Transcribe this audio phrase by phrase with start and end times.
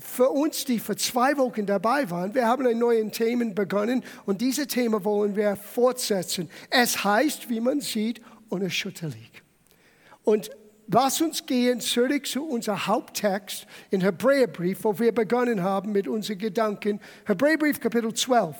[0.00, 4.40] für uns, die vor zwei Wochen dabei waren, wir haben ein neues Thema begonnen und
[4.40, 6.50] diese Thema wollen wir fortsetzen.
[6.70, 9.42] Es heißt, wie man sieht, unerschütterlich.
[10.24, 10.50] Und
[10.88, 16.38] lass uns gehen zurück zu unserem Haupttext in Hebräerbrief, wo wir begonnen haben mit unseren
[16.38, 17.00] Gedanken.
[17.24, 18.56] Hebräerbrief Kapitel 12.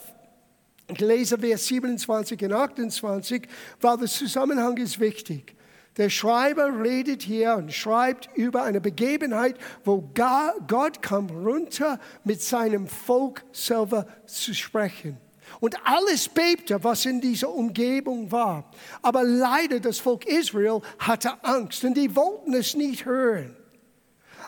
[0.91, 3.47] Ich lese Vers 27 und 28,
[3.81, 5.55] weil der Zusammenhang ist wichtig.
[5.97, 12.87] Der Schreiber redet hier und schreibt über eine Begebenheit, wo Gott kam runter mit seinem
[12.87, 15.17] Volk selber zu sprechen.
[15.59, 18.69] Und alles bebte, was in dieser Umgebung war.
[19.01, 23.55] Aber leider das Volk Israel hatte Angst und die wollten es nicht hören.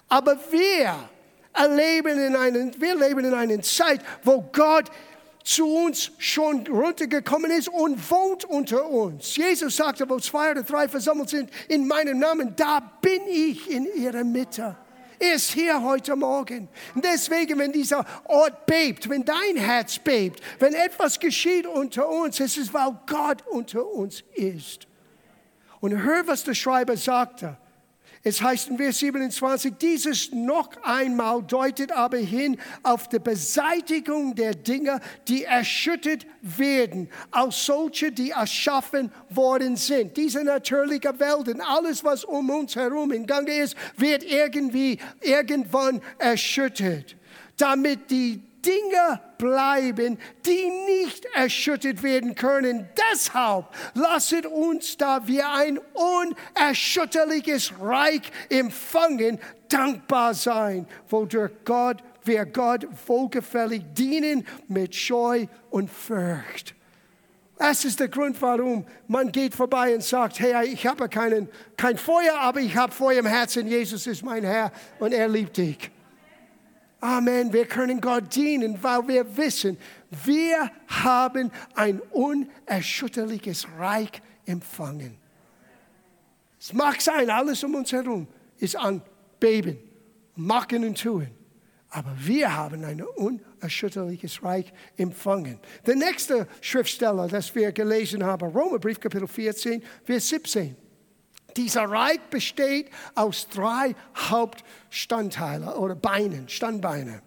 [0.08, 0.96] Aber wir
[1.54, 4.90] erleben in einen, wir leben in einer Zeit, wo Gott
[5.44, 9.36] zu uns schon runtergekommen ist und wohnt unter uns.
[9.36, 13.88] Jesus sagte, wo zwei oder drei versammelt sind in meinem Namen, da bin ich in
[13.96, 14.76] ihrer Mitte.
[15.22, 16.68] Er ist hier heute Morgen.
[16.96, 22.58] Deswegen, wenn dieser Ort bebt, wenn dein Herz bebt, wenn etwas geschieht unter uns, es
[22.58, 24.88] ist, weil Gott unter uns ist.
[25.80, 27.58] Und hör, was der Schreiber sagte.
[28.24, 34.54] Es heißt in Vers 27, dieses noch einmal deutet aber hin auf die Beseitigung der
[34.54, 40.16] Dinge, die erschüttert werden, als solche, die erschaffen worden sind.
[40.18, 46.00] Diese natürliche Welt und alles, was um uns herum in Gange ist, wird irgendwie, irgendwann
[46.20, 47.16] erschüttert.
[47.58, 52.88] Damit die Dinge bleiben, die nicht erschüttert werden können.
[53.12, 62.88] Deshalb lasset uns, da wir ein unerschütterliches Reich empfangen, dankbar sein, wodurch Gott, wir Gott
[63.08, 66.76] wohlgefällig dienen mit Scheu und Furcht.
[67.58, 71.96] Das ist der Grund, warum man geht vorbei und sagt, hey, ich habe keinen, kein
[71.96, 73.68] Feuer, aber ich habe Feuer im Herzen.
[73.68, 75.92] Jesus ist mein Herr und er liebt dich.
[77.02, 77.52] Amen.
[77.52, 79.78] Wir können Gott dienen, weil wir wissen,
[80.24, 85.18] wir haben ein unerschütterliches Reich empfangen.
[86.60, 88.28] Es mag sein, alles um uns herum
[88.60, 89.02] ist an
[89.40, 89.80] Beben,
[90.36, 91.28] Machen und Tun.
[91.90, 95.60] Aber wir haben ein unerschütterliches Reich empfangen.
[95.88, 100.76] Der nächste Schriftsteller, das wir gelesen haben, Romerbrief Kapitel 14, Vers 17.
[101.58, 107.22] Dieser Reich besteht aus drei Hauptstandteilen oder Beinen, Standbeine.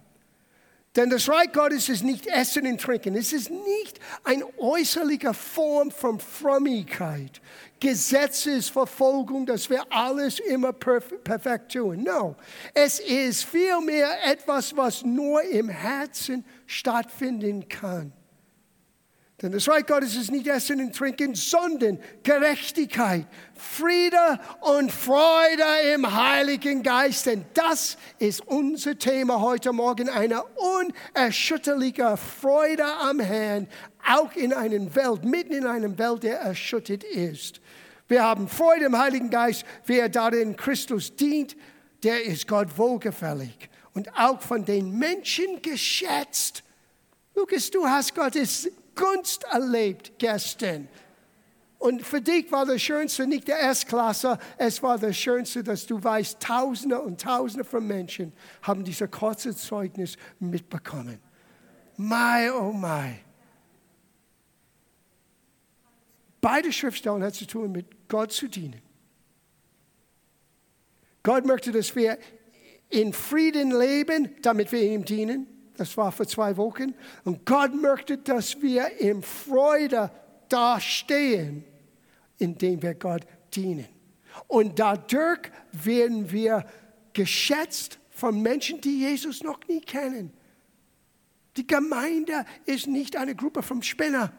[0.96, 3.16] Denn das Reich Gottes ist nicht Essen und Trinken.
[3.16, 7.40] Es ist nicht eine äußerliche Form von Frömmigkeit,
[7.80, 12.04] Gesetzesverfolgung, dass wir alles immer perfekt tun.
[12.04, 12.36] No,
[12.74, 18.12] es ist vielmehr etwas, was nur im Herzen stattfinden kann.
[19.44, 26.14] Denn das Reich Gottes ist nicht Essen und Trinken, sondern Gerechtigkeit, Friede und Freude im
[26.14, 27.26] Heiligen Geist.
[27.26, 30.42] Denn das ist unser Thema heute Morgen, eine
[31.14, 33.68] unerschütterliche Freude am Herrn,
[34.10, 37.60] auch in einer Welt, mitten in einer Welt, der erschüttert ist.
[38.08, 41.54] Wir haben Freude im Heiligen Geist, wer darin Christus dient,
[42.02, 46.62] der ist Gott wohlgefällig und auch von den Menschen geschätzt.
[47.34, 50.88] Lukas, du hast Gottes Gunst erlebt gestern.
[51.78, 56.02] Und für dich war das Schönste nicht der Erstklasse, es war das Schönste, dass du
[56.02, 61.18] weißt, Tausende und Tausende von Menschen haben dieses kurze Zeugnis mitbekommen.
[61.96, 63.18] My, oh my.
[66.40, 68.80] Beide Schriftstellen haben zu tun mit Gott zu dienen.
[71.22, 72.18] Gott möchte, dass wir
[72.88, 75.53] in Frieden leben, damit wir ihm dienen.
[75.76, 76.94] Das war vor zwei Wochen.
[77.24, 80.10] Und Gott möchte, dass wir in Freude
[80.48, 81.64] dastehen,
[82.38, 83.22] indem wir Gott
[83.54, 83.88] dienen.
[84.46, 86.64] Und dadurch werden wir
[87.12, 90.32] geschätzt von Menschen, die Jesus noch nie kennen.
[91.56, 94.32] Die Gemeinde ist nicht eine Gruppe von Spinner.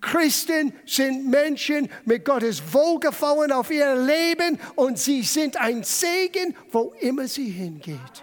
[0.00, 6.94] Christen sind Menschen mit Gottes Wohlgefallen auf ihr Leben und sie sind ein Segen, wo
[7.00, 8.22] immer sie hingeht.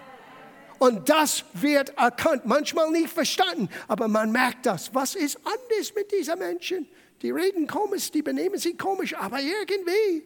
[0.82, 4.92] Und das wird erkannt, manchmal nicht verstanden, aber man merkt das.
[4.92, 6.88] Was ist anders mit diesen Menschen?
[7.22, 10.24] Die reden komisch, die benehmen sich komisch, aber irgendwie.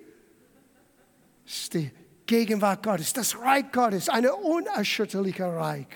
[1.44, 1.90] Ist die
[2.24, 5.88] Gegenwart Gottes, das Reich Gottes, ein unerschütterlicher Reich.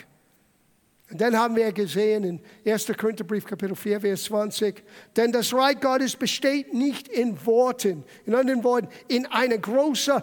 [1.10, 2.40] Und dann haben wir gesehen in
[2.70, 2.86] 1.
[2.98, 4.84] Korintherbrief, Kapitel 4, Vers 20,
[5.16, 10.20] denn das Reich Gottes besteht nicht in Worten, in anderen Worten, in einer großen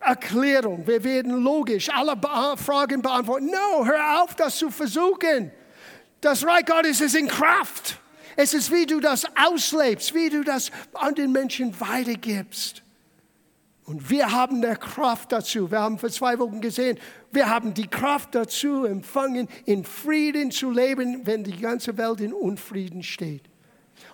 [0.00, 0.86] Erklärung.
[0.86, 2.16] Wir werden logisch alle
[2.56, 3.46] Fragen beantworten.
[3.46, 5.52] No, hör auf, das zu versuchen.
[6.20, 7.98] Das Reich Gottes ist in Kraft.
[8.36, 12.82] Es ist, wie du das auslebst, wie du das an den Menschen weitergibst.
[13.84, 15.70] Und wir haben die Kraft dazu.
[15.70, 16.96] Wir haben vor zwei Wochen gesehen,
[17.32, 22.32] wir haben die Kraft dazu empfangen, in Frieden zu leben, wenn die ganze Welt in
[22.32, 23.49] Unfrieden steht.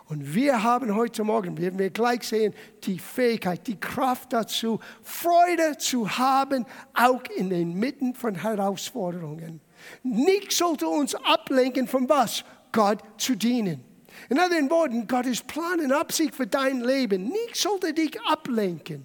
[0.08, 2.54] Und wir haben heute Morgen, werden wir gleich sehen,
[2.84, 6.64] die Fähigkeit, die Kraft dazu, Freude zu haben,
[6.94, 9.60] auch in den Mitten von Herausforderungen.
[10.04, 12.44] Nichts sollte uns ablenken von was?
[12.70, 13.82] Gott zu dienen.
[14.28, 19.04] In anderen Worten, Gottes Plan und Absicht für dein Leben, nichts sollte dich ablenken.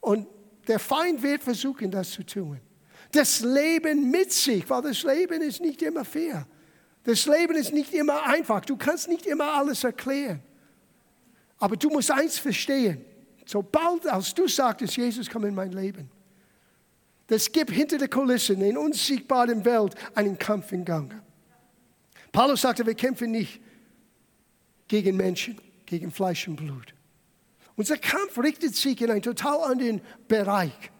[0.00, 0.26] Und
[0.68, 2.60] der Feind wird versuchen, das zu tun.
[3.12, 6.46] Das Leben mit sich, weil das Leben ist nicht immer fair.
[7.04, 8.64] Das Leben ist nicht immer einfach.
[8.64, 10.40] Du kannst nicht immer alles erklären.
[11.58, 13.04] Aber du musst eins verstehen.
[13.44, 16.08] Sobald als du sagtest, Jesus, komm in mein Leben,
[17.26, 21.12] das gibt hinter der Kulissen in unsichtbaren Welt einen Kampf in Gang.
[22.30, 23.60] Paulus sagte, wir kämpfen nicht
[24.88, 26.94] gegen Menschen, gegen Fleisch und Blut.
[27.76, 30.90] Unser Kampf richtet sich in einen total anderen Bereich.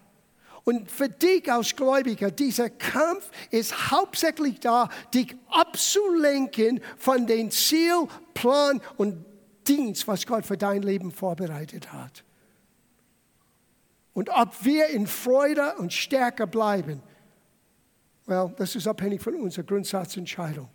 [0.65, 8.07] Und für dich als Gläubiger, dieser Kampf ist hauptsächlich da, dich abzulenken von dem Ziel,
[8.35, 9.25] Plan und
[9.67, 12.25] Dienst, was Gott für dein Leben vorbereitet hat.
[14.15, 17.03] Und ob wir in Freude und Stärke bleiben,
[18.27, 20.69] well, das ist abhängig von unserer Grundsatzentscheidung.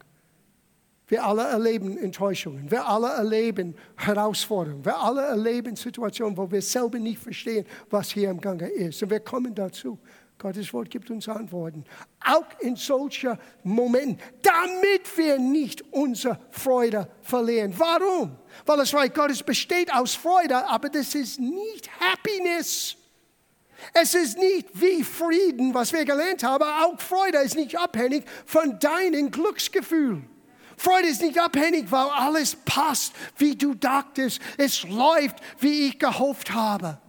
[1.08, 7.00] Wir alle erleben Enttäuschungen, wir alle erleben Herausforderungen, wir alle erleben Situationen, wo wir selber
[7.00, 9.02] nicht verstehen, was hier im Gange ist.
[9.02, 9.98] Und wir kommen dazu.
[10.38, 11.84] Gottes Wort gibt uns Antworten.
[12.24, 17.74] Auch in solchen Momenten, damit wir nicht unsere Freude verlieren.
[17.76, 18.38] Warum?
[18.66, 22.98] Weil das Reich Gottes besteht aus Freude, aber das ist nicht Happiness.
[23.94, 26.64] Es ist nicht wie Frieden, was wir gelernt haben.
[26.64, 30.22] Auch Freude ist nicht abhängig von deinem Glücksgefühl.
[30.78, 34.40] Freude ist nicht abhängig, weil alles passt, wie du dachtest.
[34.58, 37.00] Es läuft, wie ich gehofft habe.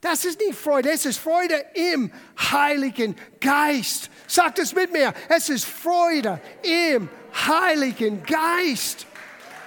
[0.00, 2.10] Das ist nicht Freude, es ist Freude im
[2.50, 4.10] Heiligen Geist.
[4.26, 7.08] Sagt es mit mir, es ist Freude im
[7.46, 9.06] Heiligen Geist.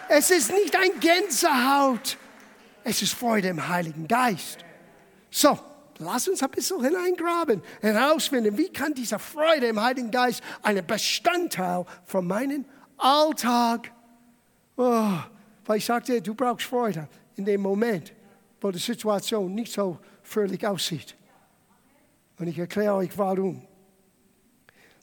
[0.10, 2.18] Es ist nicht ein Gänsehaut,
[2.84, 4.58] es ist Freude im Heiligen Geist.
[5.32, 5.58] So,
[6.00, 11.86] lass uns ein bisschen hineingraben, herausfinden, wie kann diese Freude im Heiligen Geist ein Bestandteil
[12.06, 12.66] von meinem
[12.97, 13.92] Alltag.
[14.77, 15.18] Oh,
[15.65, 18.13] weil ich sagte, du brauchst Freude in dem Moment,
[18.62, 21.15] wo die Situation nicht so fröhlich aussieht.
[22.38, 23.65] Und ich erkläre euch warum.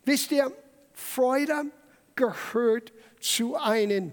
[0.04, 0.52] Wisst ihr,
[0.92, 1.64] Freude
[2.14, 4.12] gehört zu einem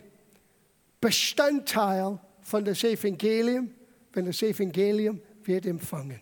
[1.01, 3.73] Bestandteil von das Evangelium,
[4.13, 6.21] wenn das Evangelium wird empfangen.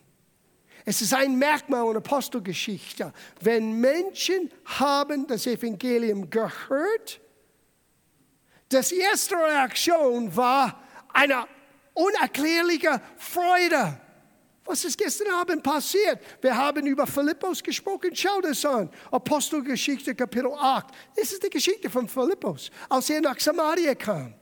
[0.86, 3.12] Es ist ein Merkmal in Apostelgeschichte.
[3.42, 7.19] Wenn Menschen haben das Evangelium gehört,
[8.69, 10.81] das erste Reaktion war
[11.14, 11.46] eine
[11.94, 14.00] unerklärliche Freude.
[14.66, 16.19] Was ist gestern Abend passiert?
[16.42, 18.10] Wir haben über Philippus gesprochen.
[18.14, 18.90] Schau das an.
[19.12, 20.88] Apostelgeschichte Kapitel 8.
[21.16, 24.34] Das ist die Geschichte von Philippus, als er nach Samaria kam.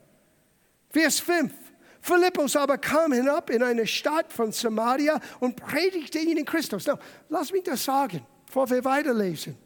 [0.90, 1.54] Vers 5.
[2.02, 6.88] Philippus aber kam hinab in eine Stadt von Samaria und predigte ihnen Christus.
[6.88, 6.98] Now,
[7.30, 9.58] lass mich das sagen, bevor wir weiterlesen.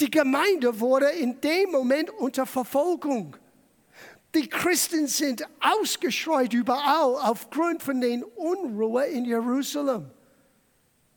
[0.00, 3.36] Die Gemeinde wurde in dem Moment unter Verfolgung.
[4.34, 10.10] Die Christen sind ausgestreut überall aufgrund von den Unruhe in Jerusalem.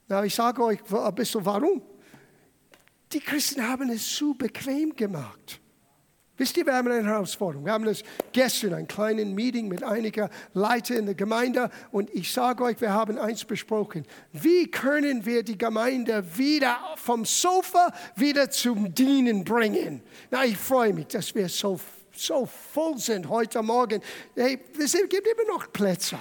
[0.08, 1.81] Na, ich sage euch ein bisschen warum.
[3.12, 5.60] Die Christen haben es zu bequem gemacht.
[6.38, 7.65] Wisst ihr, wir haben eine Herausforderung.
[7.65, 12.32] Wir haben das gestern, ein kleines Meeting mit einigen Leitern in der Gemeinde und ich
[12.32, 14.06] sage euch, wir haben eins besprochen.
[14.34, 20.03] Wie können wir die Gemeinde wieder vom Sofa wieder zum Dienen bringen?
[20.30, 21.80] Na, ich freue mich, dass wir so
[22.19, 24.01] so voll sind heute Morgen.
[24.36, 26.17] Hey, es gibt immer noch Plätze.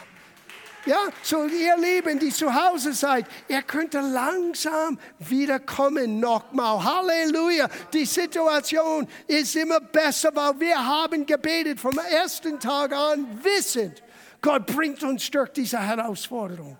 [0.87, 6.85] Ja, so ihr Lieben, die zu Hause seid, ihr könnt langsam wiederkommen nochmal.
[6.85, 7.69] Halleluja.
[7.93, 14.01] Die Situation ist immer besser, weil wir haben gebetet vom ersten Tag an, wissend,
[14.41, 16.79] Gott bringt uns durch diese Herausforderung.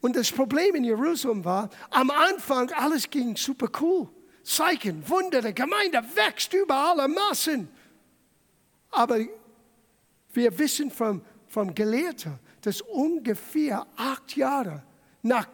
[0.00, 4.08] Und das Problem in Jerusalem war, am Anfang alles ging super cool.
[4.48, 7.68] Zeichen, Wunder, die Gemeinde wächst über alle Massen.
[8.90, 9.18] Aber
[10.32, 14.82] wir wissen vom, vom Gelehrten, dass ungefähr acht Jahre
[15.22, 15.46] nach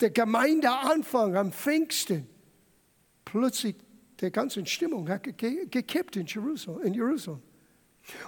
[0.00, 2.26] der Gemeindeanfang am Pfingsten
[3.24, 3.76] plötzlich
[4.20, 7.42] die ganze Stimmung hat gekippt in Jerusalem, in Jerusalem.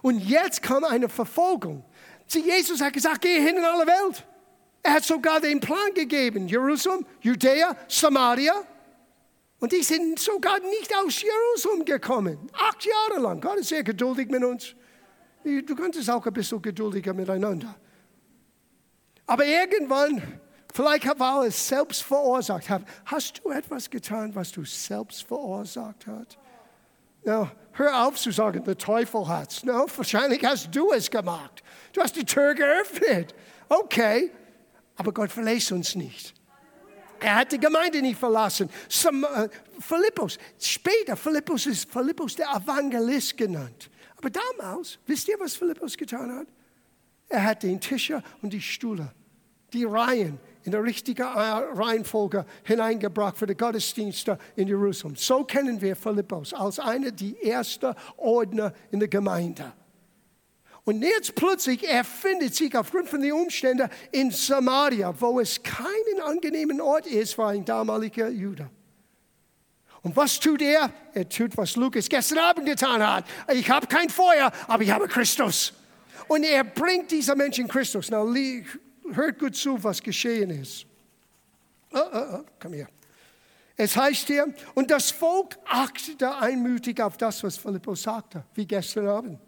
[0.02, 1.84] Und jetzt kam eine Verfolgung.
[2.28, 4.24] Jesus hat gesagt, geh hin in alle Welt.
[4.82, 6.46] Er hat sogar den Plan gegeben.
[6.46, 8.54] Jerusalem, Judäa, Samaria.
[9.62, 12.50] Und die sind sogar nicht aus Jerusalem gekommen.
[12.52, 13.40] Acht Jahre lang.
[13.40, 14.74] Gott ist sehr geduldig mit uns.
[15.44, 17.76] Du könntest auch ein bisschen geduldiger miteinander.
[19.24, 20.40] Aber irgendwann,
[20.74, 22.64] vielleicht war es selbst verursacht.
[23.04, 26.38] Hast du etwas getan, was du selbst verursacht hast?
[27.24, 29.62] No, hör auf zu sagen, der Teufel hat's.
[29.62, 31.62] No, wahrscheinlich hast du es gemacht.
[31.92, 33.32] Du hast die Tür geöffnet.
[33.68, 34.32] Okay,
[34.96, 36.34] aber Gott verlässt uns nicht.
[37.22, 38.68] Er hat die Gemeinde nicht verlassen.
[38.88, 39.48] Some, uh,
[39.78, 43.90] Philippus, später, Philippus ist Philippus der Evangelist genannt.
[44.16, 46.46] Aber damals, wisst ihr, was Philippus getan hat?
[47.28, 49.12] Er hat den Tische und die Stühle,
[49.72, 55.16] die Reihen in der richtigen Reihenfolge hineingebracht für die Gottesdienste in Jerusalem.
[55.16, 59.72] So kennen wir Philippus als einer der ersten Ordner in der Gemeinde.
[60.84, 66.20] Und jetzt plötzlich, er findet sich aufgrund von den Umständen in Samaria, wo es keinen
[66.24, 68.68] angenehmen Ort ist für ein damaliger Jude.
[70.02, 70.92] Und was tut er?
[71.14, 73.24] Er tut, was Lukas gestern Abend getan hat.
[73.52, 75.72] Ich habe kein Feuer, aber ich habe Christus.
[76.26, 78.10] Und er bringt diese Menschen Christus.
[78.10, 78.24] Na,
[79.12, 80.86] hört gut zu, was geschehen ist.
[81.92, 82.88] Oh, oh, oh, komm her.
[83.76, 89.06] Es heißt hier, und das Volk achtete einmütig auf das, was Philippus sagte, wie gestern
[89.06, 89.38] Abend.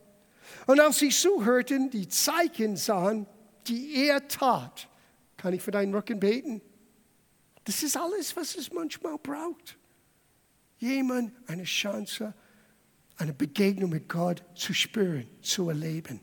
[0.67, 3.27] Und als sie zuhörten, die Zeichen sahen,
[3.67, 4.89] die er tat,
[5.37, 6.61] kann ich für deinen Rücken beten?
[7.65, 9.77] Das ist alles, was es manchmal braucht.
[10.79, 12.35] Jemand eine Chance,
[13.17, 16.21] eine Begegnung mit Gott zu spüren, zu erleben.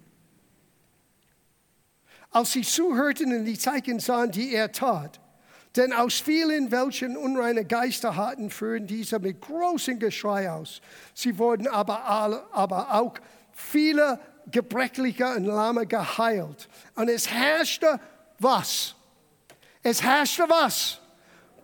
[2.30, 5.20] Als sie zuhörten und die Zeichen sahen, die er tat,
[5.76, 10.82] denn aus vielen, welchen unreine Geister hatten, führten diese mit großem Geschrei aus.
[11.14, 13.14] Sie wurden aber, alle, aber auch
[13.54, 16.68] viele Gebrechliche und Lahme geheilt.
[16.96, 18.00] Und es herrschte
[18.40, 18.96] was?
[19.84, 21.00] Es herrschte was?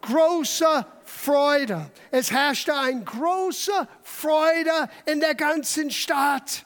[0.02, 1.92] Große Freude.
[2.12, 6.66] Es herrschte eine große Freude in der ganzen Stadt.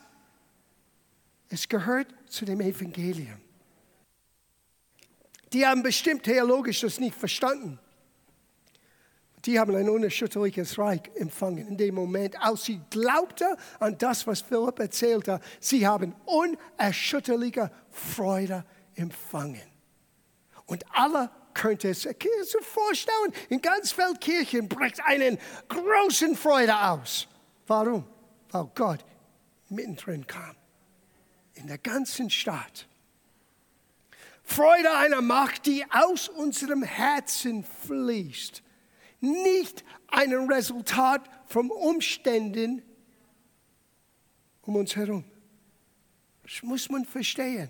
[1.50, 3.40] Es gehört zu dem Evangelium.
[5.54, 7.80] Die haben bestimmt theologisch das nicht verstanden.
[9.46, 14.42] Die haben ein unerschütterliches Reich empfangen in dem Moment, als sie glaubten an das, was
[14.42, 15.40] Philipp erzählte.
[15.60, 18.64] Sie haben unerschütterliche Freude
[18.96, 19.62] empfangen.
[20.68, 22.18] Und alle könnte es sich
[22.62, 27.28] vorstellen, in ganz Feldkirchen bricht einen großen Freude aus.
[27.66, 28.06] Warum?
[28.52, 29.04] Weil Gott
[29.70, 30.56] mittendrin kam.
[31.56, 32.88] In der ganzen Stadt.
[34.44, 38.62] Freude einer Macht, die aus unserem Herzen fließt
[39.22, 42.82] nicht ein Resultat von Umständen
[44.62, 45.24] um uns herum.
[46.44, 47.70] Das muss man verstehen.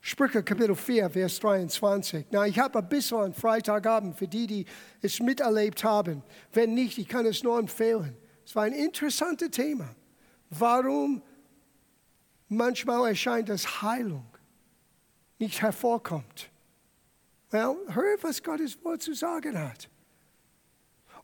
[0.00, 2.26] Sprüche Kapitel 4, Vers 23.
[2.30, 4.64] Na, ich habe ein bisschen an Freitagabend für die, die
[5.02, 6.22] es miterlebt haben.
[6.52, 8.16] Wenn nicht, ich kann es nur empfehlen.
[8.44, 9.96] Es war ein interessantes Thema.
[10.50, 11.22] Warum
[12.48, 14.26] manchmal erscheint, dass Heilung
[15.40, 16.50] nicht hervorkommt.
[17.50, 19.88] Well, hör, was Gottes Wort zu sagen hat.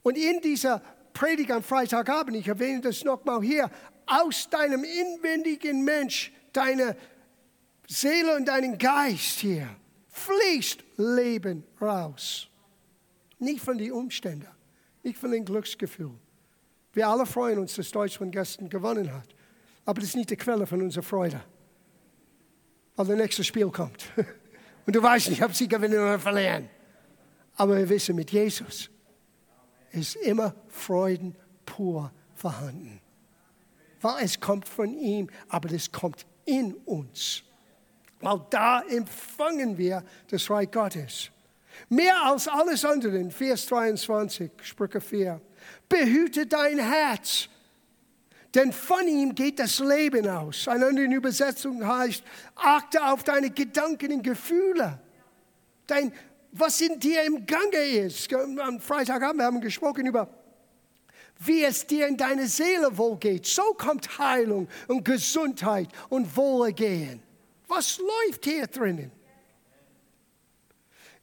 [0.03, 0.81] Und in dieser
[1.13, 3.71] Predigt am Freitagabend, ich erwähne das nochmal hier,
[4.07, 6.97] aus deinem inwendigen Mensch, deine
[7.89, 9.69] Seele und deinen Geist hier,
[10.09, 12.49] fließt Leben raus.
[13.39, 14.49] Nicht von den Umständen,
[15.03, 16.13] nicht von dem Glücksgefühl.
[16.93, 19.35] Wir alle freuen uns, dass Deutschland gestern gewonnen hat.
[19.85, 21.43] Aber das ist nicht die Quelle von unserer Freude.
[22.97, 24.05] Weil das nächste Spiel kommt.
[24.87, 26.69] Und du weißt nicht, ob sie gewinnen oder verlieren.
[27.57, 28.91] Aber wir wissen, mit Jesus
[29.93, 31.37] ist immer Freuden
[31.67, 33.01] pur vorhanden.
[34.01, 37.43] Weil es kommt von ihm, aber es kommt in uns.
[38.21, 41.31] Weil da empfangen wir das Reich Gottes.
[41.89, 45.41] Mehr als alles andere, Vers 23, Sprüche 4.
[45.89, 47.49] Behüte dein Herz
[48.55, 50.69] denn von ihm geht das Leben aus.
[50.69, 52.23] Eine andere Übersetzung heißt,
[52.55, 54.99] achte auf deine Gedanken und Gefühle.
[55.87, 56.13] Dein,
[56.53, 58.33] was in dir im Gange ist.
[58.35, 60.29] Am Freitagabend haben wir gesprochen über,
[61.39, 63.47] wie es dir in deiner Seele wohl geht.
[63.47, 67.23] So kommt Heilung und Gesundheit und Wohlergehen.
[67.69, 69.11] Was läuft hier drinnen?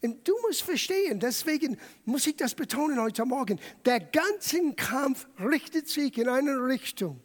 [0.02, 5.90] Und du musst verstehen, deswegen muss ich das betonen heute Morgen, der ganze Kampf richtet
[5.90, 7.20] sich in eine Richtung.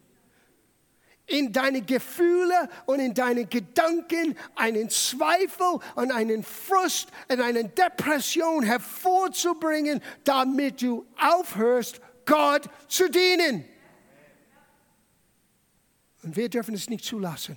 [1.27, 8.63] In deine Gefühle und in deine Gedanken einen Zweifel und einen Frust und eine Depression
[8.63, 13.65] hervorzubringen, damit du aufhörst, Gott zu dienen.
[16.25, 17.57] Und wir dürfen es nicht zulassen.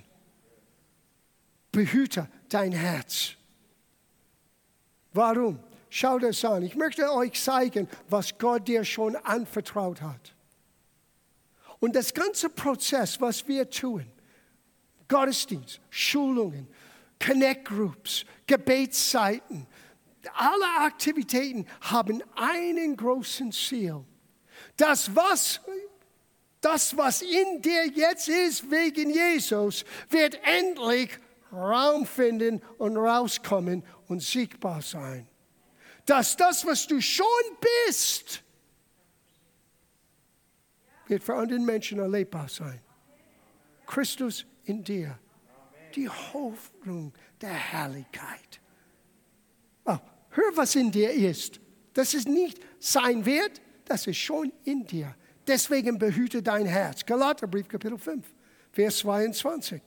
[1.72, 3.37] Behüte dein Herz.
[5.12, 5.58] Warum?
[5.90, 6.62] Schau das an.
[6.62, 10.34] Ich möchte euch zeigen, was Gott dir schon anvertraut hat.
[11.80, 14.04] Und das ganze Prozess, was wir tun,
[15.08, 16.68] Gottesdienst, Schulungen,
[17.24, 19.66] Connect Groups, Gebetszeiten,
[20.34, 24.04] alle Aktivitäten haben einen großen Ziel.
[24.76, 25.60] Das, was,
[26.60, 31.10] das, was in dir jetzt ist wegen Jesus, wird endlich
[31.50, 35.28] Raum finden und rauskommen und sichtbar sein.
[36.04, 37.26] Dass das, was du schon
[37.86, 38.42] bist,
[41.06, 42.80] wird für andere Menschen erlebbar sein.
[43.86, 45.18] Christus in dir,
[45.94, 48.60] die Hoffnung der Herrlichkeit.
[49.84, 49.98] Oh,
[50.30, 51.60] hör, was in dir ist.
[51.94, 55.14] Das ist nicht sein wird, das ist schon in dir.
[55.46, 57.04] Deswegen behüte dein Herz.
[57.04, 58.26] Galaterbrief, Kapitel 5,
[58.72, 59.80] Vers 22.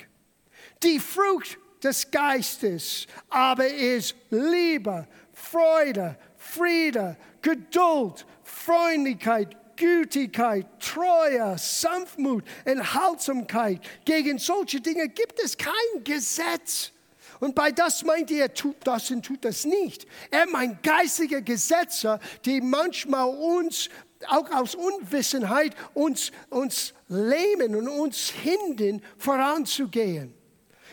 [0.83, 13.81] Die Frucht des Geistes aber ist Liebe, Freude, Friede, Geduld, Freundlichkeit, Gütigkeit, Treue, Sanftmut, Enthaltsamkeit.
[14.05, 16.91] Gegen solche Dinge gibt es kein Gesetz.
[17.39, 20.05] Und bei das meint er, tut das und tut das nicht.
[20.29, 23.89] Er meint geistige Gesetze, die manchmal uns
[24.27, 30.40] auch aus Unwissenheit uns, uns lähmen und uns hindern, voranzugehen.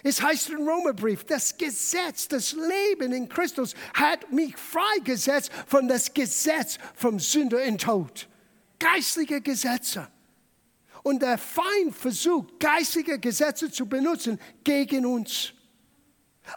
[0.02, 6.12] Es heißt im Römerbrief, das Gesetz, das Leben in Christus hat mich freigesetzt von das
[6.12, 8.28] Gesetz vom Sünder in Tod.
[8.78, 10.09] Geistliche Gesetze.
[11.02, 15.52] Und der Feind versucht, geistige Gesetze zu benutzen gegen uns.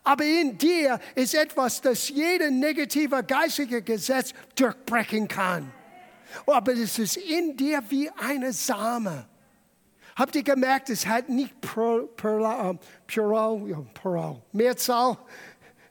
[0.04, 5.72] Aber in dir ist etwas, das jeder negative geistige Gesetz durchbrechen kann.
[6.46, 9.28] Aber es ist in dir wie eine Same.
[10.22, 15.18] Habt ihr gemerkt, es hat nicht Plural, Plural, Plural, Mehrzahl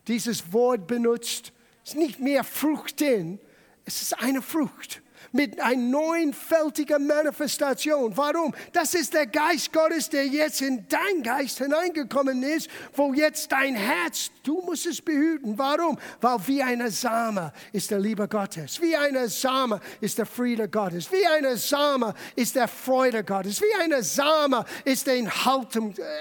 [0.07, 1.53] dieses Wort benutzt.
[1.85, 3.41] Es ist nicht mehr Fruchten,
[3.85, 8.17] es ist eine Frucht mit einer neunfältigen Manifestation.
[8.17, 8.55] Warum?
[8.73, 13.75] Das ist der Geist Gottes, der jetzt in dein Geist hineingekommen ist, wo jetzt dein
[13.75, 15.57] Herz, du musst es behüten.
[15.59, 15.99] Warum?
[16.21, 21.11] Weil wie eine Same ist der Liebe Gottes, wie eine Same ist der Friede Gottes,
[21.13, 25.27] wie eine Same ist der Freude Gottes, wie eine Same ist die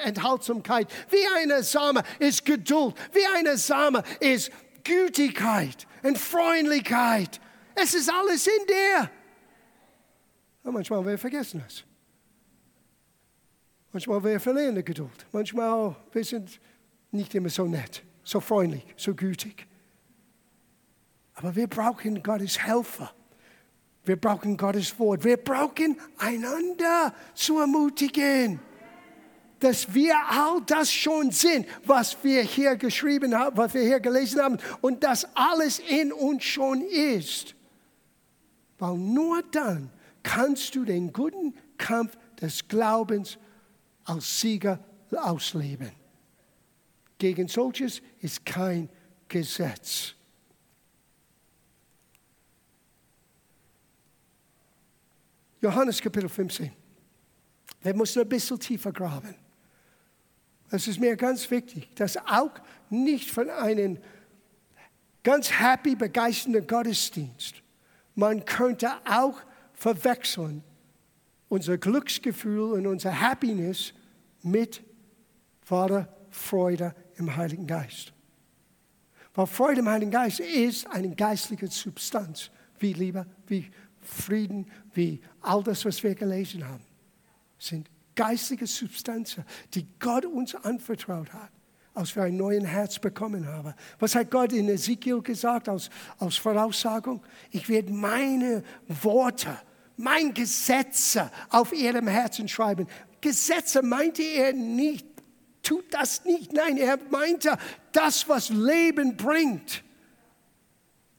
[0.03, 4.51] Enthaltsamkeit, wie eine Same ist Geduld, wie eine Same ist
[4.83, 7.39] Gütigkeit und Freundlichkeit
[7.81, 9.09] es ist alles in dir.
[10.63, 11.83] Und manchmal wir vergessen es.
[13.91, 15.25] Manchmal wir verlieren die Geduld.
[15.31, 16.59] Manchmal wir sind
[17.11, 19.65] nicht immer so nett, so freundlich, so gütig.
[21.35, 23.13] Aber wir brauchen Gottes Helfer.
[24.03, 25.23] Wir brauchen Gottes Wort.
[25.23, 28.59] Wir brauchen einander zu ermutigen
[29.59, 34.41] dass wir all das schon sind, was wir hier geschrieben haben, was wir hier gelesen
[34.41, 37.55] haben und dass alles in uns schon ist.
[38.79, 39.91] Weil nur dann
[40.23, 43.37] kannst du den guten Kampf des Glaubens
[44.05, 45.91] als Sieger ausleben.
[47.17, 48.89] Gegen solches ist kein
[49.27, 50.15] Gesetz.
[55.61, 56.71] Johannes Kapitel 15.
[57.81, 59.35] Wir müssen ein bisschen tiefer graben.
[60.71, 62.51] Es ist mir ganz wichtig, dass auch
[62.89, 63.97] nicht von einem
[65.23, 67.61] ganz happy, begeisternden Gottesdienst
[68.15, 69.39] man könnte auch
[69.73, 70.63] verwechseln
[71.47, 73.93] unser Glücksgefühl und unser Happiness
[74.43, 74.83] mit
[75.61, 78.13] Vater Freude im Heiligen Geist.
[79.33, 83.69] Weil Freude im Heiligen Geist ist eine geistliche Substanz, wie Liebe, wie
[84.01, 86.83] Frieden, wie all das, was wir gelesen haben,
[87.57, 91.51] sind geistige Substanzen, die Gott uns anvertraut hat
[91.99, 93.73] als wir ein neues Herz bekommen haben.
[93.99, 97.21] Was hat Gott in Ezekiel gesagt als, als Voraussagung?
[97.51, 99.59] Ich werde meine Worte,
[99.97, 102.87] mein Gesetze auf ihrem Herzen schreiben.
[103.19, 105.05] Gesetze meinte er nicht,
[105.61, 106.53] tut das nicht.
[106.53, 107.57] Nein, er meinte
[107.91, 109.83] das, was Leben bringt.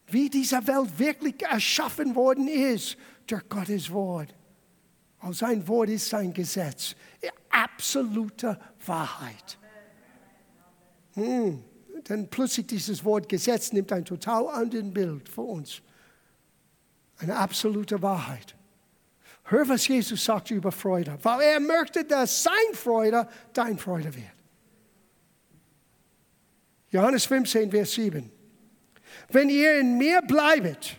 [0.07, 4.35] Wie diese Welt wirklich erschaffen worden ist durch Gottes Wort.
[5.21, 6.97] Und sein Wort ist sein Gesetz.
[7.51, 9.59] Absolute Wahrheit.
[11.21, 11.63] Hm,
[12.05, 15.83] dann plötzlich dieses Wort Gesetz nimmt ein total anderes Bild für uns.
[17.19, 18.55] Eine absolute Wahrheit.
[19.45, 24.33] Hör, was Jesus sagt über Freude, weil er möchte, dass sein Freude dein Freude wird.
[26.91, 28.31] Johannes 15, Vers 7.
[29.29, 30.97] Wenn ihr in mir bleibt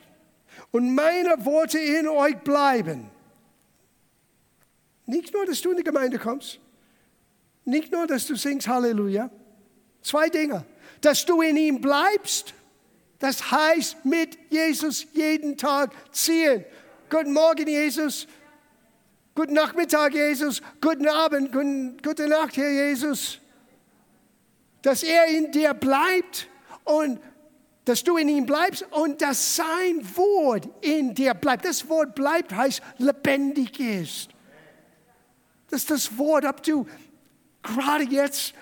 [0.70, 3.10] und meine Worte in euch bleiben,
[5.08, 6.60] nicht nur, dass du in die Gemeinde kommst,
[7.66, 9.32] nicht nur, dass du singst Halleluja,
[10.02, 10.66] Zwei Dinge.
[11.02, 12.54] Dass du in ihm bleibst,
[13.20, 16.66] das heißt mit Jesus jeden Tag ziehen.
[17.10, 18.28] Guten Morgen, Jesus.
[19.36, 20.62] Guten Nachmittag, Jesus.
[20.82, 23.40] Guten Abend, guten, gute Nacht, Herr Jesus.
[24.82, 26.48] dass er in dir bleibt
[26.84, 27.20] und
[27.86, 31.66] dass du in ihm bleibst und dass sein Wort in dir bleibt.
[31.66, 34.30] Das Wort bleibt heißt lebendig ist.
[35.70, 36.86] Dass das Wort, ob du
[37.64, 38.54] gerade jetzt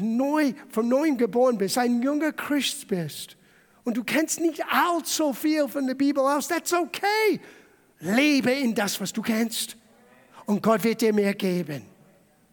[0.00, 3.36] neu, von neuem geboren bist, ein junger Christ bist
[3.84, 7.40] und du kennst nicht allzu viel von der Bibel aus, that's okay.
[8.00, 9.76] Lebe in das, was du kennst
[10.46, 11.82] und Gott wird dir mehr geben.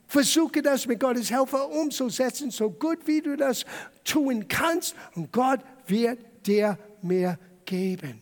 [0.08, 3.66] Versuche das mit Gottes Hilfe umzusetzen, so gut wie du das
[4.04, 8.22] tun kannst und Gott wird dir mehr geben.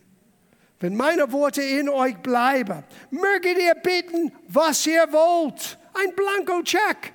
[0.80, 5.78] Wenn meine Worte in euch bleiben, möget ihr bitten, was ihr wollt.
[5.94, 7.14] Ein Blanko-Check.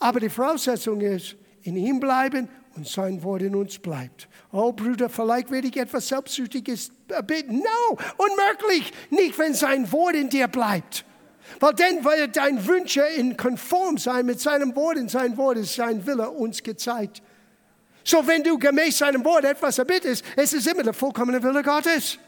[0.00, 4.28] Aber die Voraussetzung ist, in ihm bleiben und sein Wort in uns bleibt.
[4.50, 6.90] Oh Bruder, vielleicht werde ich etwas Selbstsüchtiges
[7.26, 7.58] bitten.
[7.58, 8.92] No, unmöglich.
[9.10, 11.04] Nicht, wenn sein Wort in dir bleibt.
[11.58, 15.74] Weil dann wird dein Wünsche in konform sein mit seinem Wort und sein Wort ist
[15.74, 17.22] sein Wille uns gezeigt.
[18.04, 22.18] So, wenn du gemäß seinem Wort etwas erbittest, es ist immer der vollkommene Wille Gottes.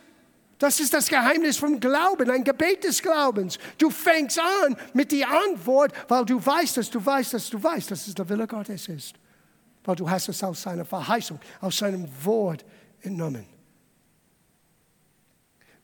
[0.63, 3.59] Das ist das Geheimnis vom Glauben, ein Gebet des Glaubens.
[3.79, 7.91] Du fängst an mit der Antwort, weil du weißt, dass du weißt, dass du weißt,
[7.91, 9.17] dass es der Wille Gottes ist.
[9.83, 12.65] Weil du hast es aus seiner Verheißung, aus seinem Wort
[13.01, 13.45] entnommen.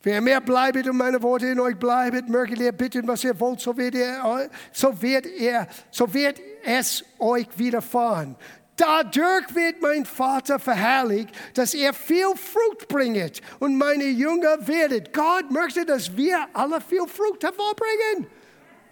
[0.01, 3.59] Wer mehr bleibt und meine Worte in euch bleibt, möget ihr bitten, was ihr wollt,
[3.59, 8.37] so wird, er, so wird, er, so wird es euch widerfahren.
[8.79, 15.13] Dadurch wird mein Vater verherrlicht, dass er viel Frucht bringt und meine Jünger werdet.
[15.13, 18.29] Gott möchte, dass wir alle viel Frucht hervorbringen.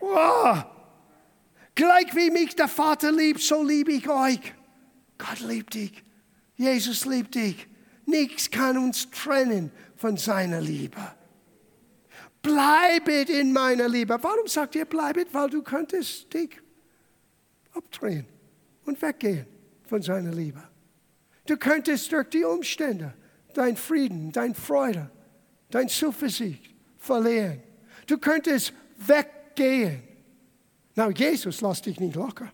[0.00, 0.64] Wow.
[1.76, 4.40] Gleich wie mich der Vater liebt, so liebe ich euch.
[5.18, 6.02] Gott liebt dich.
[6.56, 7.68] Jesus liebt dich.
[8.06, 11.00] Nichts kann uns trennen von seiner Liebe.
[12.42, 14.18] Bleibet in meiner Liebe.
[14.20, 15.32] Warum sagt ihr bleibet?
[15.32, 16.60] Weil du könntest dich
[17.72, 18.26] abdrehen
[18.84, 19.46] und weggehen
[19.86, 20.62] von seiner Liebe.
[21.46, 23.14] Du könntest durch die Umstände
[23.54, 25.10] dein Frieden, dein Freude,
[25.70, 27.62] dein Zuversicht verlieren.
[28.06, 30.02] Du könntest weggehen.
[30.94, 32.52] Na, Jesus lässt dich nicht locker.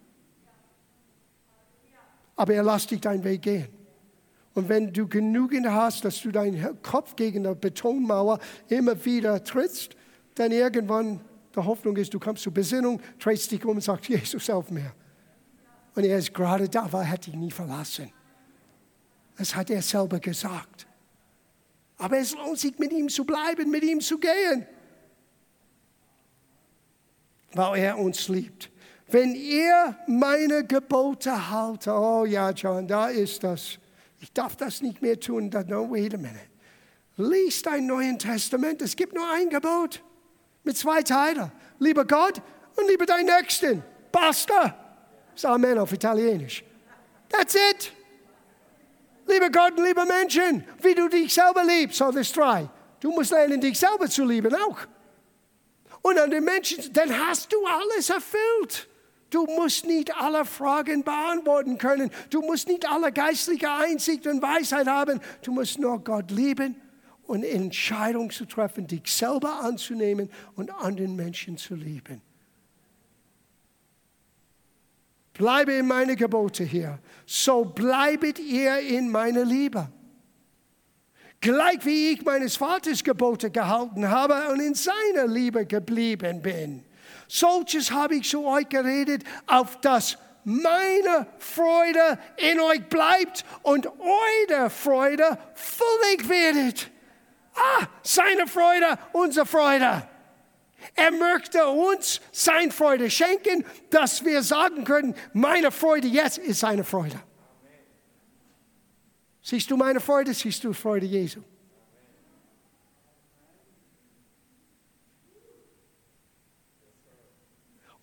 [2.37, 3.69] Aber er lässt dich deinen Weg gehen.
[4.55, 9.97] Und wenn du genügend hast, dass du deinen Kopf gegen die Betonmauer immer wieder trittst,
[10.35, 11.21] dann irgendwann
[11.55, 14.93] die Hoffnung ist, du kommst zur Besinnung, drehst dich um und sagst, Jesus, auf mir.
[15.95, 18.11] Und er ist gerade da, weil er hat dich nie verlassen.
[19.37, 20.87] Das hat er selber gesagt.
[21.99, 24.67] Aber es lohnt sich, mit ihm zu bleiben, mit ihm zu gehen.
[27.53, 28.71] Weil er uns liebt.
[29.09, 33.79] Wenn ihr meine Gebote haltet, oh ja, John, da ist das.
[34.21, 35.51] Ich darf das nicht mehr tun.
[35.69, 36.41] No, wait a minute.
[37.17, 38.81] Lies dein Neues Testament.
[38.81, 40.03] Es gibt nur ein Gebot
[40.65, 41.53] mit zwei Teilen.
[41.79, 42.41] Liebe Gott
[42.77, 43.83] und liebe deinen Nächsten.
[44.11, 44.82] Basta.
[45.35, 46.65] Das Amen auf Italienisch.
[47.29, 47.93] That's it.
[49.27, 52.69] Liebe Gott und liebe Menschen, wie du dich selber liebst, so das drei.
[53.01, 54.79] Du musst lernen, dich selber zu lieben auch.
[56.03, 58.89] Und an den Menschen, dann hast du alles erfüllt.
[59.31, 62.11] Du musst nicht alle Fragen beantworten können.
[62.29, 65.21] Du musst nicht alle geistliche Einsicht und Weisheit haben.
[65.43, 66.77] Du musst nur Gott lieben
[67.23, 72.21] und Entscheidungen zu treffen, dich selber anzunehmen und anderen Menschen zu lieben.
[75.35, 76.99] Bleibe in meine Gebote hier.
[77.27, 79.89] So bleibet ihr in meiner Liebe.
[81.41, 86.85] Gleich wie ich meines Vaters Gebote gehalten habe und in seiner Liebe geblieben bin.
[87.27, 94.71] Solches habe ich zu euch geredet, auf das meine Freude in euch bleibt und eure
[94.71, 96.91] Freude völlig werdet.
[97.55, 100.09] Ah, seine Freude, unsere Freude.
[100.95, 106.85] Er möchte uns seine Freude schenken, dass wir sagen können, meine Freude jetzt ist seine
[106.85, 107.21] Freude.
[109.43, 111.41] Siehst du meine Freude, siehst du Freude Jesu.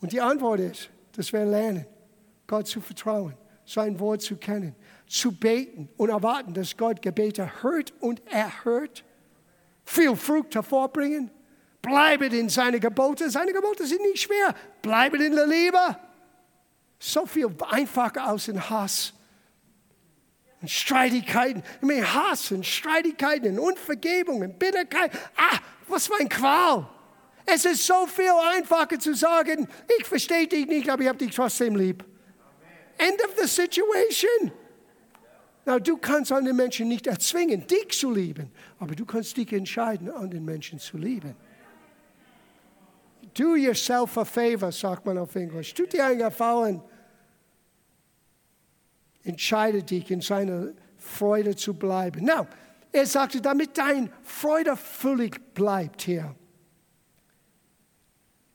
[0.01, 1.85] Und die Antwort ist, dass wir lernen,
[2.47, 4.75] Gott zu vertrauen, sein Wort zu kennen,
[5.07, 9.03] zu beten und erwarten, dass Gott Gebete hört und erhört,
[9.83, 11.31] viel Frucht hervorbringen
[11.81, 13.29] Bleibet in seine Gebote.
[13.29, 14.53] Seine Gebote sind nicht schwer.
[14.81, 15.97] Bleibet in der Liebe.
[16.99, 19.13] So viel einfacher aus dem Hass.
[20.61, 21.63] Und Streitigkeiten.
[21.81, 25.11] Ich meine, Hass und Streitigkeiten und Unvergebung und Bitterkeit.
[25.37, 26.87] Ah, was für ein Qual.
[27.45, 31.33] Es ist so viel einfacher zu sagen, ich verstehe dich nicht, aber ich habe dich
[31.33, 32.03] trotzdem lieb.
[32.97, 34.51] End of the situation.
[35.65, 39.51] Na, du kannst an den Menschen nicht erzwingen, dich zu lieben, aber du kannst dich
[39.53, 41.35] entscheiden, an den Menschen zu lieben.
[43.39, 45.73] Do yourself a favor, sagt man auf Englisch.
[45.73, 46.81] Tut dir einen Gefallen.
[49.23, 52.25] Entscheide dich, in seiner Freude zu bleiben.
[52.25, 52.47] Now,
[52.91, 56.35] er sagte, damit dein Freude völlig bleibt hier.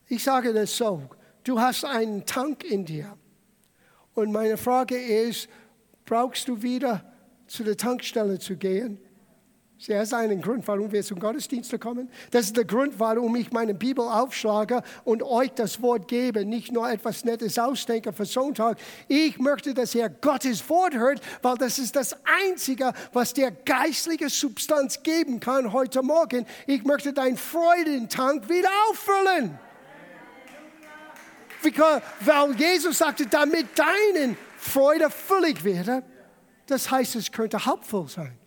[0.07, 1.09] Ich sage das so,
[1.45, 3.17] du hast einen Tank in dir.
[4.13, 5.49] Und meine Frage ist,
[6.05, 7.11] brauchst du wieder
[7.47, 9.01] zu der Tankstelle zu gehen?
[9.77, 12.09] Ist einen Grund, warum wir zum Gottesdienst kommen.
[12.31, 16.45] Das ist der Grund, warum ich meine Bibel aufschlage und euch das Wort gebe.
[16.45, 18.79] Nicht nur etwas Nettes ausdenke für Sonntag.
[19.09, 24.31] Ich möchte, dass ihr Gottes Wort hört, weil das ist das Einzige, was dir geistliche
[24.31, 26.47] Substanz geben kann heute Morgen.
[26.67, 29.59] Ich möchte deinen Freudentank wieder auffüllen.
[32.21, 36.05] Weil Jesus sagte, damit deine Freude völlig werde,
[36.67, 38.39] das heißt, es könnte halb voll sein.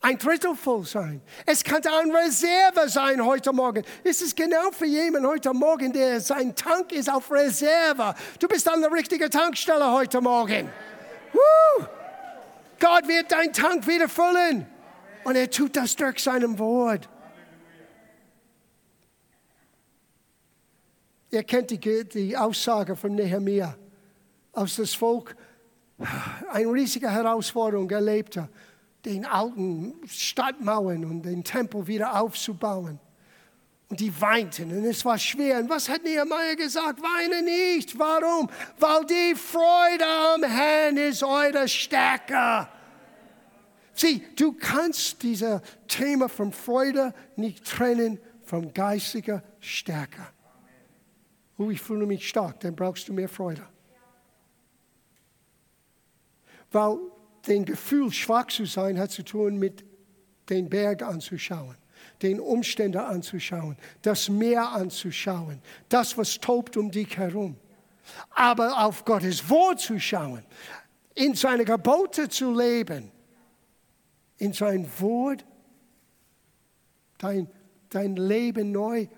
[0.00, 1.20] Ein Drittel voll sein.
[1.44, 3.84] Es könnte eine Reserve sein heute Morgen.
[4.04, 8.14] Es ist genau für jemanden heute Morgen, der sein Tank ist auf Reserve.
[8.38, 10.70] Du bist an der richtigen Tankstelle heute Morgen.
[11.32, 11.86] Woo!
[12.78, 14.66] Gott wird deinen Tank wieder füllen.
[15.24, 17.08] Und er tut das durch seinem Wort.
[21.30, 23.76] Ihr kennt die, die Aussage von Nehemiah,
[24.52, 25.36] als das Volk
[26.52, 28.48] eine riesige Herausforderung erlebte,
[29.08, 33.00] den alten Stadtmauern und den Tempel wieder aufzubauen.
[33.88, 35.60] Und die weinten und es war schwer.
[35.60, 37.00] Und was hat Nehemiah gesagt?
[37.00, 37.98] Weine nicht.
[37.98, 38.50] Warum?
[38.78, 42.68] Weil die Freude am Herrn ist eure Stärke.
[43.94, 50.20] Sieh, du kannst dieses Thema von Freude nicht trennen von geistiger Stärke.
[51.56, 53.66] Oh, ich fühle mich stark, dann brauchst du mehr Freude.
[56.70, 56.98] Weil
[57.48, 59.84] den Gefühl, schwach zu sein, hat zu tun mit
[60.48, 61.76] den Berg anzuschauen,
[62.22, 67.56] den Umständen anzuschauen, das Meer anzuschauen, das, was tobt um dich herum.
[68.30, 70.42] Aber auf Gottes Wort zu schauen,
[71.14, 73.10] in seine Gebote zu leben,
[74.38, 75.44] in sein Wort
[77.18, 77.48] dein,
[77.90, 79.08] dein Leben neu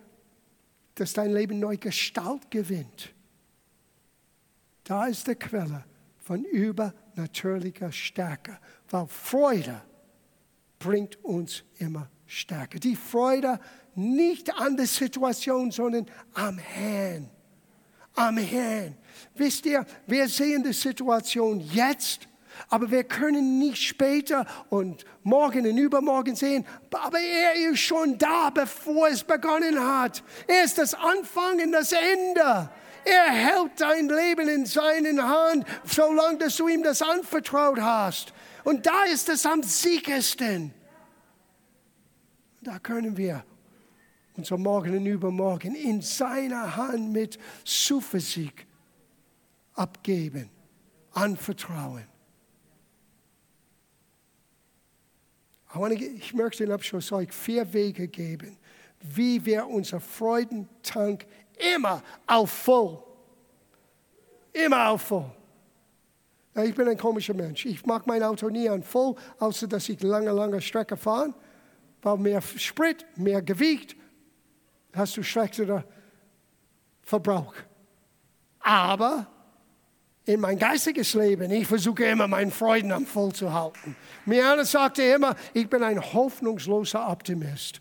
[1.01, 3.15] dass dein Leben neu Gestalt gewinnt.
[4.85, 5.87] Da ist die Quelle
[6.31, 8.57] von übernatürlicher Stärke,
[8.89, 9.83] weil Freude
[10.79, 12.79] bringt uns immer Stärke.
[12.79, 13.59] Die Freude
[13.97, 17.29] nicht an der Situation, sondern am Herrn.
[18.15, 18.97] Am Herrn.
[19.35, 22.29] Wisst ihr, wir sehen die Situation jetzt
[22.69, 26.67] aber wir können nicht später und morgen und übermorgen sehen.
[26.91, 30.23] Aber er ist schon da, bevor es begonnen hat.
[30.47, 32.69] Er ist das Anfang und das Ende.
[33.05, 38.33] Er hält dein Leben in seinen Hand, solange dass du ihm das anvertraut hast.
[38.65, 40.75] Und da ist es am sichersten.
[42.61, 43.45] Da können wir
[44.37, 48.67] unser Morgen und Übermorgen in seiner Hand mit Zuversicht
[49.75, 50.51] abgeben,
[51.13, 52.07] anvertrauen.
[55.95, 58.59] Ich möchte den Abschluss euch vier Wege geben,
[59.01, 61.27] wie wir unser Freudentank
[61.75, 63.03] immer auf voll,
[64.53, 65.31] immer auf voll.
[66.55, 67.65] Ja, ich bin ein komischer Mensch.
[67.67, 71.33] Ich mag mein Auto nie an voll, außer dass ich lange, lange Strecke fahre,
[72.03, 73.97] weil mehr Sprit, mehr Gewicht,
[74.93, 75.85] hast du schlechteren
[77.03, 77.55] Verbrauch.
[78.61, 79.27] Aber
[80.25, 81.51] in mein geistiges Leben.
[81.51, 83.97] Ich versuche immer, meinen Freuden am voll zu halten.
[84.27, 87.81] Miana sagte immer, ich bin ein hoffnungsloser Optimist.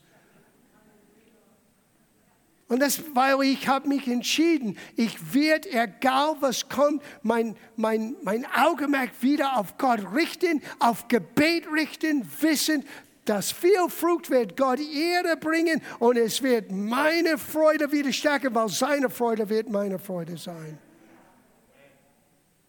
[2.70, 8.46] Und das, weil ich habe mich entschieden, ich werde, egal was kommt, mein, mein, mein
[8.46, 12.86] Augenmerk wieder auf Gott richten, auf Gebet richten, wissen,
[13.26, 18.70] dass viel Frucht wird Gott Ehre bringen und es wird meine Freude wieder stärken, weil
[18.70, 20.78] seine Freude wird meine Freude sein.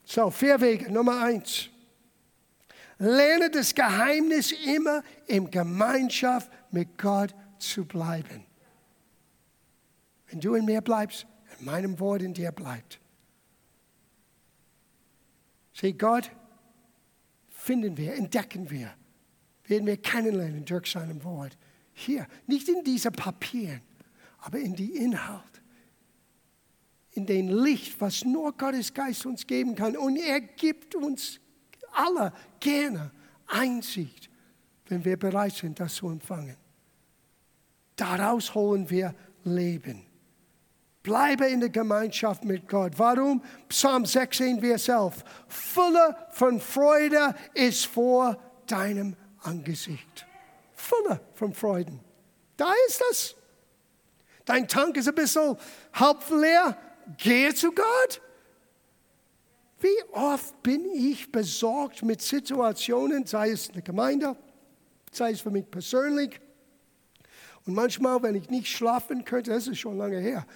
[0.05, 0.91] So, vier Wege.
[0.91, 1.69] Nummer eins.
[2.99, 8.50] Lerne das Geheimnis immer in Gemeinschaft mit Gott zu bleiben.
[10.31, 11.27] Wenn du in mir bleibst,
[11.59, 13.01] in meinem Wort in dir bleibt.
[15.73, 16.31] Sieh, Gott
[17.49, 18.95] finden wir, entdecken wir,
[19.65, 21.57] werden wir kennenlernen durch seinem Wort.
[21.93, 23.83] Hier, nicht in diesen Papieren,
[24.39, 25.51] aber in die Inhalt
[27.13, 29.97] in den Licht, was nur Gottes Geist uns geben kann.
[29.97, 31.41] Und er gibt uns
[31.93, 33.11] alle gerne
[33.47, 34.31] Einsicht,
[34.87, 36.57] wenn wir bereit sind, das zu empfangen.
[37.97, 39.15] Daraus holen wir
[39.45, 40.07] Leben.
[41.11, 42.93] Bleibe in der Gemeinschaft mit Gott.
[42.97, 43.43] Warum?
[43.69, 45.25] Psalm 16, Vers 11.
[45.49, 50.25] Fülle von Freude ist vor deinem Angesicht.
[50.73, 51.99] Fülle von Freuden.
[52.57, 53.35] Da ist es.
[54.45, 55.57] Dein Tank ist ein bisschen
[55.95, 56.77] halb leer,
[57.17, 58.23] gehe zu Gott.
[59.81, 64.37] Wie oft bin ich besorgt mit Situationen, sei es in der Gemeinde,
[65.11, 66.41] sei es für mich persönlich.
[67.67, 70.47] Und manchmal, wenn ich nicht schlafen könnte, das ist schon lange her,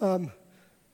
[0.00, 0.30] ähm,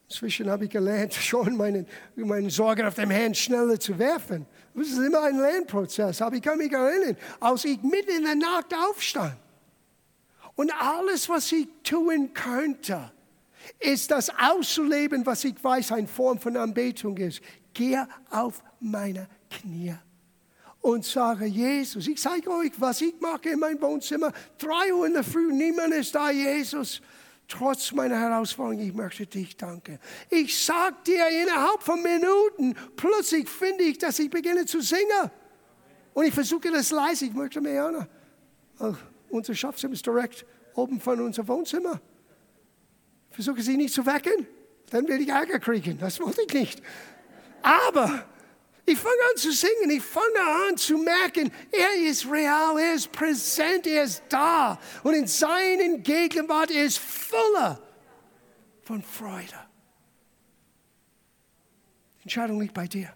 [0.09, 1.87] inzwischen habe ich gelernt, schon meine,
[2.17, 4.47] meine Sorgen auf dem Herrn schneller zu werfen.
[4.75, 6.23] Das ist immer ein Lernprozess.
[6.23, 9.37] Aber ich kann mich erinnern, als ich mitten in der Nacht aufstand
[10.57, 13.13] und alles, was ich tun könnte,
[13.79, 17.41] ist das auszuleben, was ich weiß, eine Form von Anbetung ist.
[17.73, 19.95] Gehe auf meine Knie
[20.81, 24.33] und sage, Jesus, ich zeige euch, was ich mache in meinem Wohnzimmer.
[24.59, 27.01] Drei Uhr in der Früh, niemand ist da, Jesus.
[27.51, 29.99] Trotz meiner Herausforderung, ich möchte dich danken.
[30.31, 35.31] Ich sag dir innerhalb von Minuten, plötzlich finde ich, dass ich beginne zu singen.
[36.15, 38.07] Und ich versuche das leise, ich möchte Anna.
[38.79, 38.95] Oh,
[39.31, 42.01] unser Schlafzimmer ist direkt oben von unserem Wohnzimmer.
[43.31, 44.47] Ich versuche sie nicht zu wecken,
[44.91, 45.99] dann werde ich Ärger kriegen.
[45.99, 46.83] Das wollte ich nicht.
[47.63, 48.27] Aber
[48.91, 53.13] ich fange an zu singen, ich fange an zu merken, er ist real, er ist
[53.13, 54.79] präsent, er ist da.
[55.03, 57.81] Und in seinen Gegenwart er ist voller
[58.83, 59.55] von Freude.
[62.19, 63.13] Die Entscheidung liegt bei dir.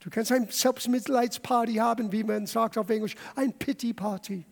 [0.00, 4.46] Du kannst eine Selbstmitleidsparty haben, wie man sagt auf Englisch, ein Pity-Party.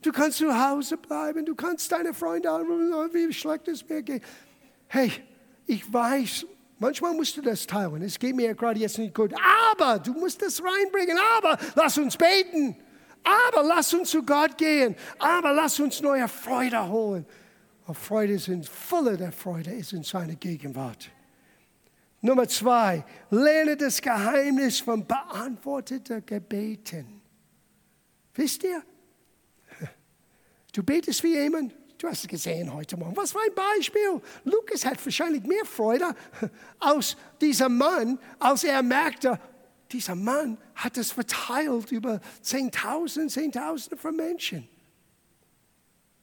[0.00, 4.22] Du kannst zu Hause bleiben, du kannst deine Freunde anrufen, wie schlecht es mir geht.
[4.88, 5.12] Hey,
[5.66, 6.46] ich weiß,
[6.80, 8.00] Manchmal musst du das teilen.
[8.00, 9.34] Es geht mir gerade jetzt nicht gut.
[9.70, 11.18] Aber du musst das reinbringen.
[11.36, 12.74] Aber lass uns beten.
[13.22, 14.96] Aber lass uns zu Gott gehen.
[15.18, 17.26] Aber lass uns neue Freude holen.
[17.86, 21.10] Und Freude sind voller der Freude ist in seiner Gegenwart.
[22.22, 27.20] Nummer zwei, lerne das Geheimnis von beantworteter Gebeten.
[28.34, 28.82] Wisst ihr?
[30.72, 33.14] Du betest wie jemand, Du hast es gesehen heute Morgen.
[33.14, 34.22] Was für ein Beispiel.
[34.44, 36.14] Lukas hat wahrscheinlich mehr Freude
[36.78, 39.38] aus diesem Mann, als er merkte,
[39.92, 44.66] dieser Mann hat es verteilt über Zehntausende, Zehntausende von Menschen.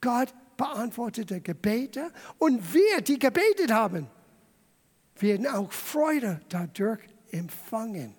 [0.01, 4.07] Gott beantwortete Gebete und wir, die gebetet haben,
[5.19, 8.15] werden auch Freude dadurch empfangen.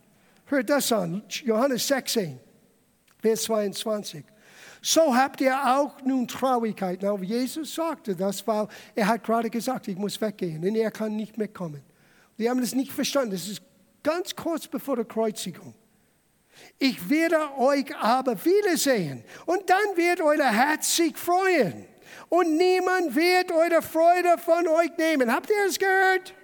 [0.46, 2.38] Hört das an, Johannes 16,
[3.20, 4.24] Vers 22.
[4.80, 7.00] So habt ihr auch nun Traurigkeit.
[7.02, 11.16] Na, Jesus sagte das, weil er hat gerade gesagt, ich muss weggehen und er kann
[11.16, 11.82] nicht mitkommen.
[12.38, 13.32] Die haben das nicht verstanden.
[13.32, 13.62] Das ist
[14.02, 15.74] ganz kurz bevor der Kreuzigung.
[16.78, 21.86] Ich werde euch aber wiedersehen und dann wird euer Herz sich freuen
[22.28, 25.32] und niemand wird eure Freude von euch nehmen.
[25.32, 26.34] Habt ihr es gehört?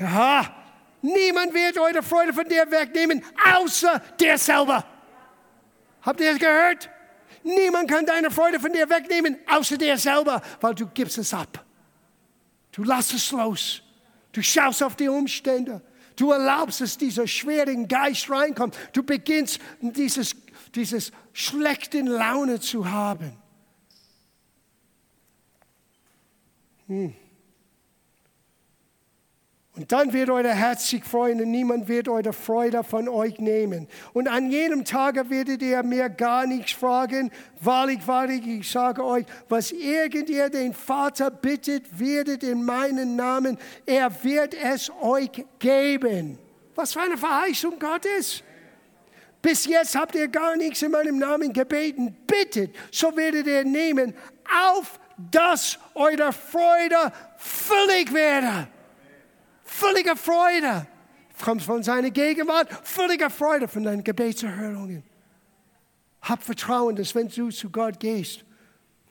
[0.00, 0.54] Aha.
[1.00, 4.84] Niemand wird eure Freude von dir wegnehmen, außer dir selber.
[6.02, 6.90] Habt ihr es gehört?
[7.48, 11.64] Niemand kann deine Freude von dir wegnehmen, außer dir selber, weil du gibst es ab.
[12.72, 13.82] Du lässt es los.
[14.32, 15.80] Du schaust auf die Umstände.
[16.14, 18.76] Du erlaubst, dass dieser schweren Geist reinkommt.
[18.92, 20.36] Du beginnst dieses,
[20.74, 23.32] dieses schlechten Laune zu haben.
[26.86, 27.14] Hm.
[29.78, 33.86] Und dann wird euer Herz sich freuen und niemand wird eure Freude von euch nehmen.
[34.12, 37.30] Und an jedem Tage werdet ihr mir gar nichts fragen.
[37.60, 44.10] Wahrlich, wahrlich, ich sage euch, was irgend den Vater bittet, werdet in meinen Namen, er
[44.24, 46.40] wird es euch geben.
[46.74, 48.42] Was für eine Verheißung Gottes.
[49.40, 52.16] Bis jetzt habt ihr gar nichts in meinem Namen gebeten.
[52.26, 54.12] Bittet, so werdet ihr nehmen,
[54.68, 54.98] auf
[55.30, 58.66] dass eure Freude völlig werde
[59.68, 60.86] völlige Freude.
[61.42, 65.04] Kommt von seiner Gegenwart, völlige Freude von deinen Gebetserhörungen.
[66.22, 68.44] Hab Vertrauen, dass wenn du zu Gott gehst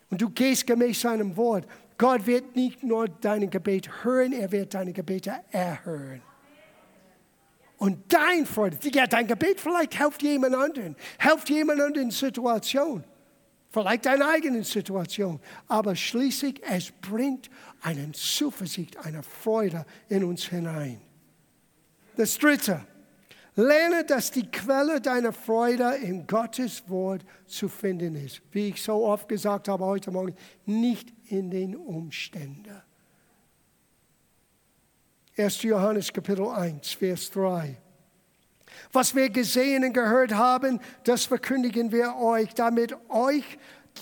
[0.10, 1.66] und du gehst gemäß seinem Wort,
[1.98, 6.22] Gott wird nicht nur deine Gebet hören, er wird deine Gebete erhören.
[7.78, 13.04] Und dein Freude, ja, dein Gebet vielleicht hilft jemand anderen, hilft jemand anderen Situation,
[13.70, 17.50] vielleicht deine eigene Situation, aber schließlich es bringt
[17.88, 21.00] eine Zuversicht, eine Freude in uns hinein.
[22.18, 22.86] Das Dritte,
[23.56, 28.42] lerne, dass die Quelle deiner Freude in Gottes Wort zu finden ist.
[28.52, 30.36] Wie ich so oft gesagt habe heute Morgen,
[30.66, 32.82] nicht in den Umständen.
[35.38, 35.62] 1.
[35.62, 37.78] Johannes Kapitel 1, Vers 3.
[38.92, 43.58] Was wir gesehen und gehört haben, das verkündigen wir euch, damit euch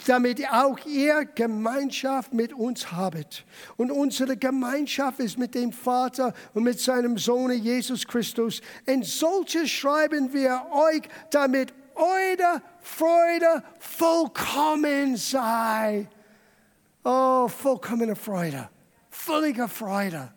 [0.08, 3.46] damit auch ihr Gemeinschaft mit uns habt.
[3.78, 8.62] Und unsere Gemeinschaft ist mit dem Vater und mit seinem Sohn Jesus Christus.
[8.86, 16.08] Und solche schreiben wir euch, damit eure Freude vollkommen sei.
[17.04, 18.70] Oh, vollkommene Freude,
[19.10, 20.34] völlige Freude.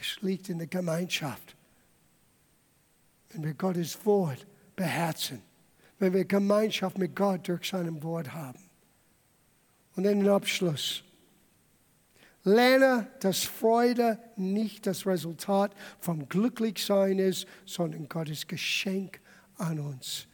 [0.00, 1.56] Es liegt in der Gemeinschaft.
[3.30, 4.46] Wenn wir Gottes Wort
[4.76, 5.42] beherzen,
[5.98, 8.58] wenn wir Gemeinschaft mit Gott durch sein Wort haben.
[9.94, 11.02] Und dann den Abschluss.
[12.44, 19.20] Lerne, dass Freude nicht das Resultat vom Glücklichsein ist, sondern Gottes Geschenk
[19.56, 20.28] an uns.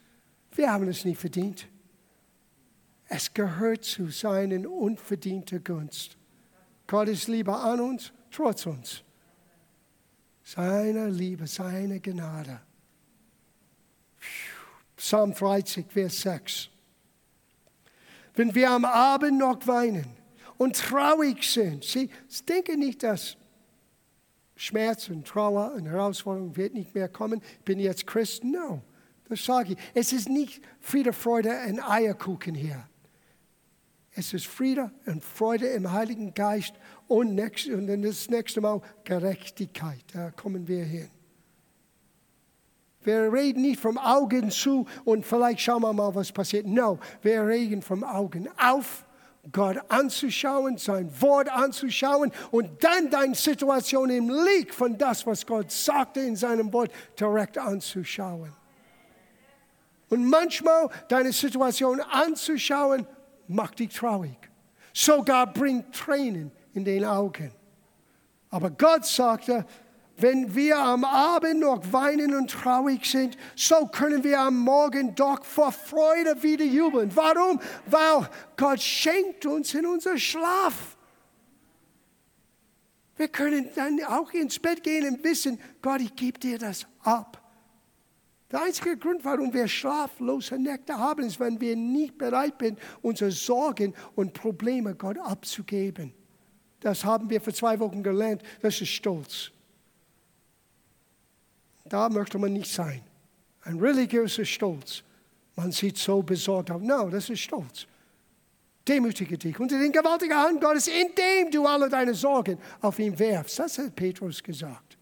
[0.54, 1.68] Wir haben es nie verdient.
[3.06, 6.18] Es gehört zu seinen unverdienten Gunst.
[6.86, 9.02] Gottes Liebe an uns, trotz uns.
[10.42, 12.60] Seine Liebe, seine Gnade.
[15.02, 16.68] Psalm 30, Vers 6.
[18.36, 20.06] Wenn wir am Abend noch weinen
[20.58, 22.08] und traurig sind, sie
[22.48, 23.36] denken nicht, dass
[24.54, 27.42] Schmerz und Trauer und Herausforderung wird nicht mehr kommen.
[27.58, 28.44] Ich bin jetzt Christ.
[28.44, 28.80] No,
[29.28, 29.78] das sage ich.
[29.92, 32.88] Es ist nicht Friede, Freude und Eierkuchen hier.
[34.12, 36.74] Es ist Friede und Freude im Heiligen Geist
[37.08, 40.04] und, nächst, und das nächste Mal Gerechtigkeit.
[40.12, 41.10] Da kommen wir hin.
[43.04, 46.66] Wir reden nicht vom Augen zu und vielleicht schauen wir mal, was passiert.
[46.66, 49.04] No, wir reden vom Augen auf,
[49.50, 55.72] Gott anzuschauen, sein Wort anzuschauen und dann deine Situation im Licht von das, was Gott
[55.72, 58.52] sagte in seinem Wort, direkt anzuschauen.
[60.08, 63.06] Und manchmal deine Situation anzuschauen,
[63.48, 64.36] macht dich traurig.
[64.92, 67.50] Sogar bringt Tränen in den Augen.
[68.50, 69.64] Aber Gott sagte,
[70.22, 75.44] wenn wir am Abend noch weinen und traurig sind, so können wir am Morgen doch
[75.44, 77.10] vor Freude wieder jubeln.
[77.14, 77.60] Warum?
[77.86, 80.96] Weil Gott schenkt uns in unser Schlaf.
[83.16, 87.42] Wir können dann auch ins Bett gehen und wissen, Gott, ich gebe dir das ab.
[88.50, 93.30] Der einzige Grund, warum wir schlaflose Nächte haben, ist, wenn wir nicht bereit sind, unsere
[93.30, 96.12] Sorgen und Probleme Gott abzugeben.
[96.80, 98.42] Das haben wir vor zwei Wochen gelernt.
[98.60, 99.52] Das ist Stolz.
[101.92, 103.02] Da möchte man nicht sein.
[103.64, 105.02] Ein religiöser Stolz.
[105.56, 106.80] Man sieht so besorgt aus.
[106.80, 107.86] No, das ist Stolz.
[108.88, 113.58] Demütige dich unter den gewaltigen Hand Gottes, indem du alle deine Sorgen auf ihn werfst.
[113.58, 114.96] Das hat Petrus gesagt.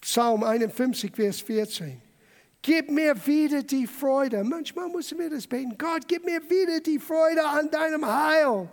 [0.00, 2.00] Psalm 51, Vers 14.
[2.62, 4.44] Gib mir wieder die Freude.
[4.44, 5.76] Manchmal müssen wir das beten.
[5.76, 8.70] Gott, gib mir wieder die Freude an deinem Heil.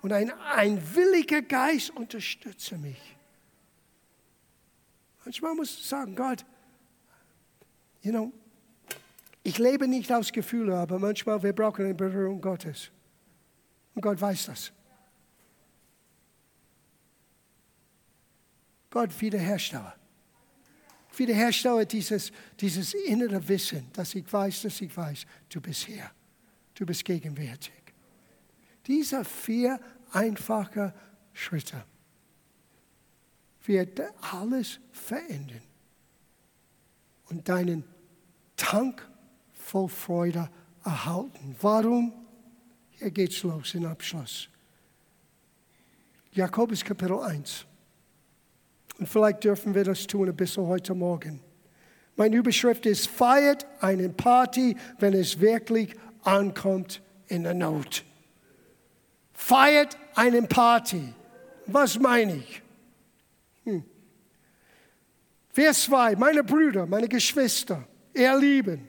[0.00, 3.07] Und ein, ein williger Geist unterstütze mich.
[5.28, 6.42] Manchmal muss ich sagen, Gott,
[8.00, 8.32] you know,
[9.42, 12.90] ich lebe nicht aus Gefühlen, aber manchmal wir brauchen eine Berührung Gottes.
[13.94, 14.72] Und Gott weiß das.
[18.88, 19.92] Gott wiederherstelle.
[21.14, 26.10] Wiederherstelle dieses, dieses innere Wissen, dass ich weiß, dass ich weiß, du bist hier.
[26.72, 27.82] Du bist gegenwärtig.
[28.86, 29.78] Diese vier
[30.10, 30.94] einfache
[31.34, 31.84] Schritte
[33.68, 34.00] wird
[34.32, 35.62] alles verändern
[37.28, 37.84] und deinen
[38.56, 39.06] Tank
[39.52, 40.48] voll Freude
[40.84, 41.54] erhalten.
[41.60, 42.12] Warum?
[42.90, 44.48] Hier geht's los in Abschluss.
[46.32, 47.66] Jakobus Kapitel 1.
[48.98, 51.40] Und vielleicht dürfen wir das tun ein bisschen heute Morgen.
[52.16, 58.04] Meine Überschrift ist, feiert eine Party, wenn es wirklich ankommt in der Not.
[59.32, 61.14] Feiert eine Party.
[61.66, 62.62] Was meine ich?
[65.50, 68.88] Vers 2, meine Brüder, meine Geschwister, ihr Lieben,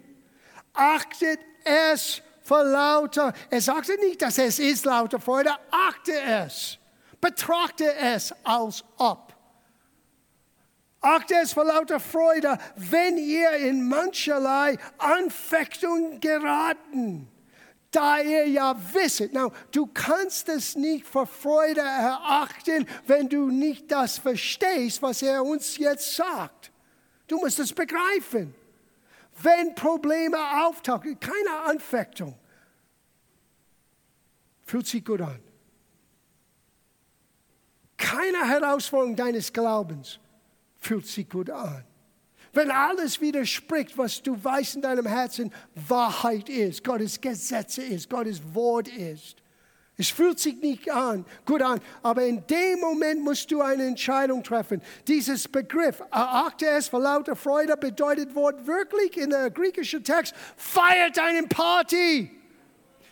[0.74, 6.78] achtet es für lauter, er sagte nicht, dass es ist lauter Freude, achte es,
[7.22, 9.36] betrachte es als ob.
[11.02, 17.29] Achte es für lauter Freude, wenn ihr in mancherlei Anfechtung geraten
[17.92, 19.34] da ihr ja wisset.
[19.34, 25.44] Now, du kannst es nicht für Freude erachten, wenn du nicht das verstehst, was er
[25.44, 26.72] uns jetzt sagt.
[27.28, 28.54] Du musst es begreifen.
[29.42, 32.38] Wenn Probleme auftauchen, keine Anfechtung,
[34.66, 35.40] fühlt sich gut an.
[37.98, 40.20] Keine Herausforderung deines Glaubens
[40.80, 41.84] fühlt sich gut an.
[42.54, 45.52] Wenn alles widerspricht, was du weißt in deinem Herzen
[45.88, 49.38] Wahrheit ist, Gottes Gesetze ist, Gottes Wort ist.
[49.98, 54.42] Es fühlt sich nicht an, gut an, aber in dem Moment musst du eine Entscheidung
[54.42, 54.82] treffen.
[55.08, 61.44] Dieses Begriff, erachte es vor lauter Freude, bedeutet wortwörtlich in der griechischen Text, feiert eine
[61.48, 62.39] Party.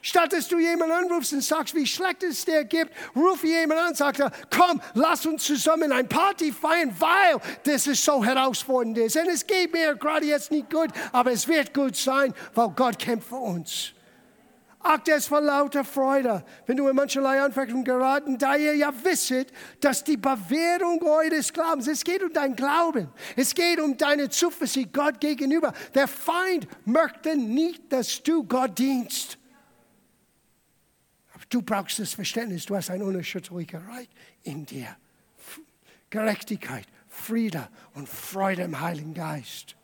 [0.01, 3.89] Statt dass du jemanden anrufst und sagst, wie schlecht es dir gibt, ruf jemanden an
[3.89, 9.17] und sagt, komm, lass uns zusammen ein Party feiern, weil das ist so herausfordernd ist.
[9.17, 12.99] Und es geht mir gerade jetzt nicht gut, aber es wird gut sein, weil Gott
[12.99, 13.93] kämpft für uns.
[14.79, 19.51] Ach, das war lauter Freude, wenn du in mancherlei Anfechtungen geraten, da ihr ja wisset,
[19.81, 24.93] dass die Bewährung eures Glaubens, es geht um dein Glauben, es geht um deine Zuversicht
[24.93, 25.73] Gott gegenüber.
[25.93, 29.36] Der Feind möchte nicht, dass du Gott dienst.
[31.49, 34.09] Du brauchst das Verständnis, du hast eine unerschütterliche Reich
[34.43, 34.95] in dir.
[36.09, 39.77] Gerechtigkeit, Friede und Freude im Heiligen Geist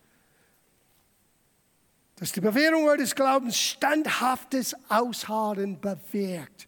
[2.24, 6.68] dass die Bewährung eures Glaubens standhaftes Ausharren bewirkt.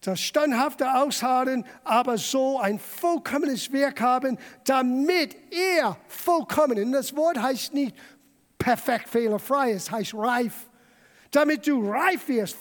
[0.00, 7.38] Das standhafte Ausharren aber so ein vollkommenes Werk haben, damit er vollkommen, und das Wort
[7.38, 7.94] heißt nicht
[8.58, 10.69] perfekt, fehlerfrei, es heißt reif,
[11.30, 12.56] damit du reif wirst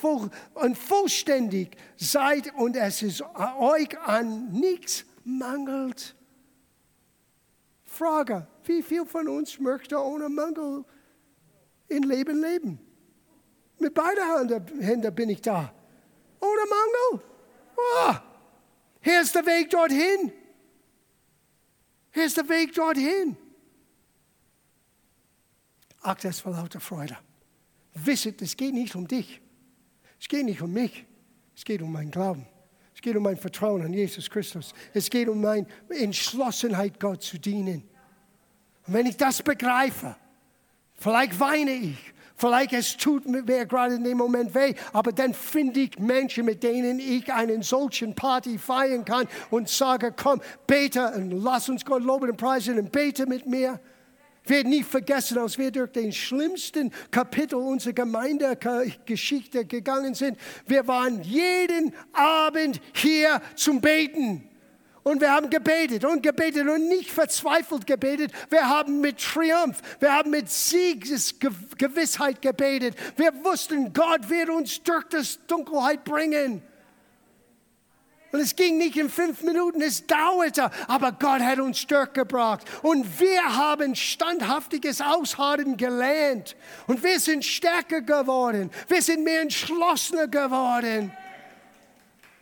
[0.54, 3.24] und vollständig seid und es ist
[3.60, 6.16] euch an nichts mangelt.
[7.84, 10.86] Frage, wie viel von uns möchte ohne Mangel
[11.88, 12.80] in Leben leben?
[13.80, 15.74] Mit beiden Händen bin ich da.
[16.40, 17.26] Ohne Mangel.
[17.76, 18.14] Oh,
[19.02, 20.32] hier ist der Weg dorthin.
[22.12, 23.38] Hier ist der Weg dorthin.
[26.02, 27.18] Ach, das war lauter Freude.
[27.94, 29.42] Wisset, es geht nicht um dich.
[30.20, 31.06] Es geht nicht um mich.
[31.56, 32.46] Es geht um meinen Glauben.
[33.00, 34.74] Es geht um mein Vertrauen an Jesus Christus.
[34.94, 37.84] Es geht um meine Entschlossenheit, Gott zu dienen.
[38.86, 40.16] Und wenn ich das begreife,
[40.96, 41.98] vielleicht weine ich,
[42.36, 46.62] vielleicht es tut mir gerade in dem Moment weh, aber dann finde ich Menschen, mit
[46.64, 52.04] denen ich einen solchen Party feiern kann und sage, komm, bete und lass uns Gott
[52.04, 53.80] loben und preisen und bete mit mir.
[54.50, 60.38] Werde nie vergessen, als wir durch den schlimmsten Kapitel unserer Gemeindegeschichte gegangen sind.
[60.66, 64.50] Wir waren jeden Abend hier zum Beten.
[65.04, 68.32] Und wir haben gebetet und gebetet und nicht verzweifelt gebetet.
[68.50, 72.96] Wir haben mit Triumph, wir haben mit Siegesgewissheit gebetet.
[73.16, 76.62] Wir wussten, Gott wird uns durch das Dunkelheit bringen.
[78.32, 82.64] Und es ging nicht in fünf Minuten, es dauerte, aber Gott hat uns durchgebracht.
[82.84, 86.56] Und wir haben standhaftiges Ausharren gelernt.
[86.86, 88.70] Und wir sind stärker geworden.
[88.88, 91.12] Wir sind mehr entschlossener geworden.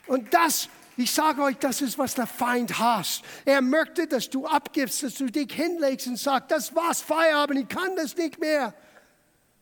[0.07, 0.67] Und das,
[0.97, 3.23] ich sage euch, das ist, was der Feind hasst.
[3.45, 7.67] Er möchte, dass du abgibst, dass du dich hinlegst und sagst, das war's, Feierabend, ich
[7.69, 8.73] kann das nicht mehr.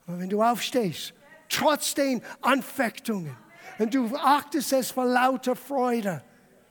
[0.07, 1.13] Aber wenn du aufstehst,
[1.49, 3.37] trotz den Anfechtungen,
[3.77, 6.21] und du achtest es vor lauter Freude.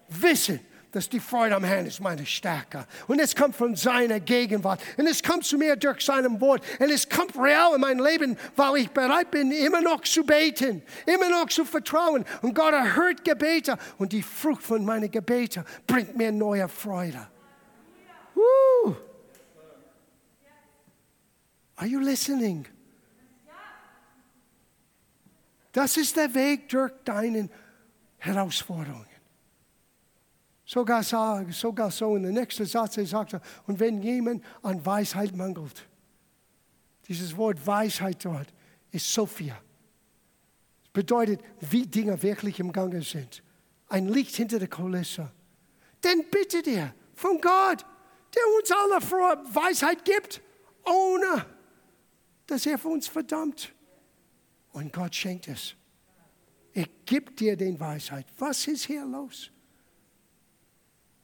[0.09, 0.61] Wissen,
[0.95, 2.87] dass die Freude am Herrn ist meine Stärke.
[3.09, 4.81] Und es kommt von seiner Gegenwart.
[4.97, 6.63] Und es kommt zu mir durch seinem Wort.
[6.79, 10.83] Und es kommt real in mein Leben, weil ich bereit bin, immer noch zu beten,
[11.07, 12.25] immer noch zu vertrauen.
[12.43, 13.77] Und Gott erhört Gebete.
[13.99, 17.27] Und die Frucht von meinen Gebeten bringt mir neue Freude.
[18.35, 18.95] Woo.
[21.77, 22.67] Are you listening?
[25.75, 27.51] Das ist der Weg durch deine
[28.19, 29.09] Herausforderungen.
[30.65, 35.85] Sogar, sogar so in der nächsten Satz, er sagte, und wenn jemand an Weisheit mangelt,
[37.09, 38.47] dieses Wort Weisheit dort
[38.93, 39.61] ist Sophia.
[40.85, 43.43] Das bedeutet, wie Dinge wirklich im Gange sind.
[43.89, 45.29] Ein Licht hinter der Kulisse.
[46.05, 47.85] Denn bitte dir von Gott,
[48.33, 49.03] der uns alle
[49.53, 50.41] Weisheit gibt,
[50.87, 51.45] ohne
[52.47, 53.75] dass er für uns verdammt.
[54.75, 55.77] Und Gott schenkt es.
[56.73, 58.27] Er gibt dir den Weisheit.
[58.39, 59.51] Was ist hier los?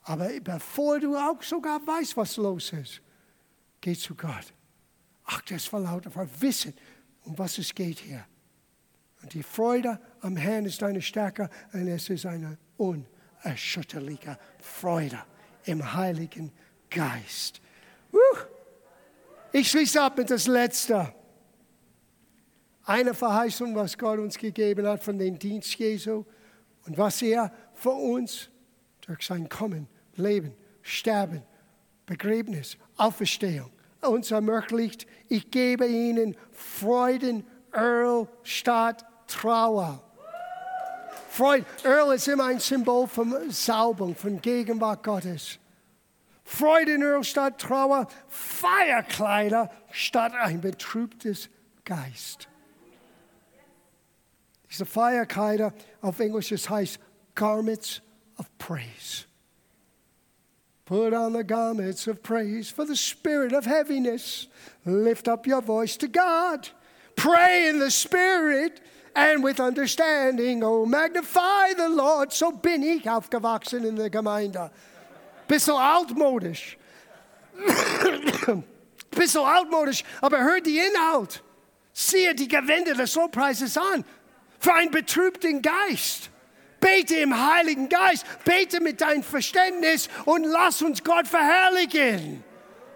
[0.03, 3.01] Aber bevor du auch sogar weißt, was los ist,
[3.81, 4.53] geh zu Gott.
[5.25, 6.73] Ach, das war lauter Wissen,
[7.25, 8.25] um was es geht hier.
[9.21, 15.21] Und die Freude am Herrn ist deine Stärke und es ist eine unerschütterliche Freude
[15.65, 16.53] im Heiligen
[16.89, 17.61] Geist.
[19.51, 21.13] Ich schließe ab mit das Letzte
[22.83, 26.25] eine Verheißung, was Gott uns gegeben hat von dem Dienst Jesu
[26.85, 28.49] und was er für uns
[29.01, 31.43] durch sein Kommen, Leben, Sterben,
[32.05, 33.71] Begräbnis, Auferstehung
[34.07, 35.05] uns ermöglicht.
[35.29, 40.03] Ich gebe ihnen Freuden, Earl statt Trauer.
[41.29, 45.59] Freude, Earl ist immer ein Symbol von Saubung, von Gegenwart Gottes.
[46.43, 51.49] Freude in Earl statt Trauer, Feierkleider statt ein betrübtes
[51.85, 52.49] Geist.
[54.71, 56.99] Diese Feierkleider auf Englisch, das heißt
[57.35, 58.01] Garments
[58.37, 59.25] of Praise.
[60.85, 64.47] Put on the garments of praise for the spirit of heaviness.
[64.85, 66.67] Lift up your voice to God.
[67.15, 68.81] Pray in the spirit
[69.15, 70.63] and with understanding.
[70.63, 72.33] Oh, magnify the Lord.
[72.33, 74.69] So bin ich aufgewachsen in der Gemeinde.
[75.47, 76.77] Bisschen altmodisch.
[79.11, 81.41] Bisschen altmodisch, aber hört die Inhalt.
[81.93, 84.03] Siehe die Gewände des Lobpreises an.
[84.61, 86.29] Für einen betrübten Geist.
[86.79, 88.25] Bete im Heiligen Geist.
[88.45, 92.43] Bete mit deinem Verständnis und lass uns Gott verherrlichen.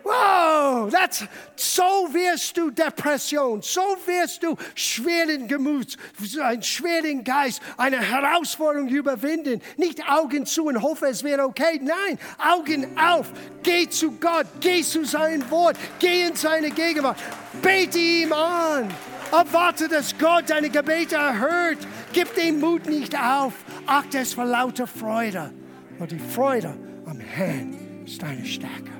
[0.06, 5.98] Wow, that's, so wirst du Depression, so wirst du schweren Gemüts,
[6.40, 9.64] einen schweren Geist, eine Herausforderung überwinden.
[9.78, 11.82] Nicht Augen zu und hoffe, es wäre okay.
[11.82, 13.32] Nein, Augen auf.
[13.64, 17.18] Geh zu Gott, geh zu seinem Wort, geh in seine Gegenwart.
[17.64, 18.94] Bete ihm an.
[19.32, 21.78] Erwarte, dass Gott deine Gebete erhört.
[22.14, 23.54] Gib den Mut nicht auf.
[23.86, 25.52] Achte es vor lauter Freude.
[26.00, 28.92] Und die Freude am Herrn ist deine Stärke.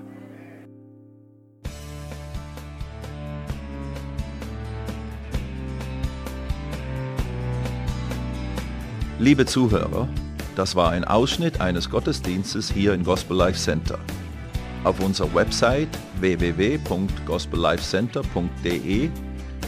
[9.18, 10.10] Liebe Zuhörer,
[10.58, 13.98] das war ein Ausschnitt eines Gottesdienstes hier im Gospel Life Center.
[14.84, 15.88] Auf unserer Website
[16.20, 19.10] www.gospellifecenter.de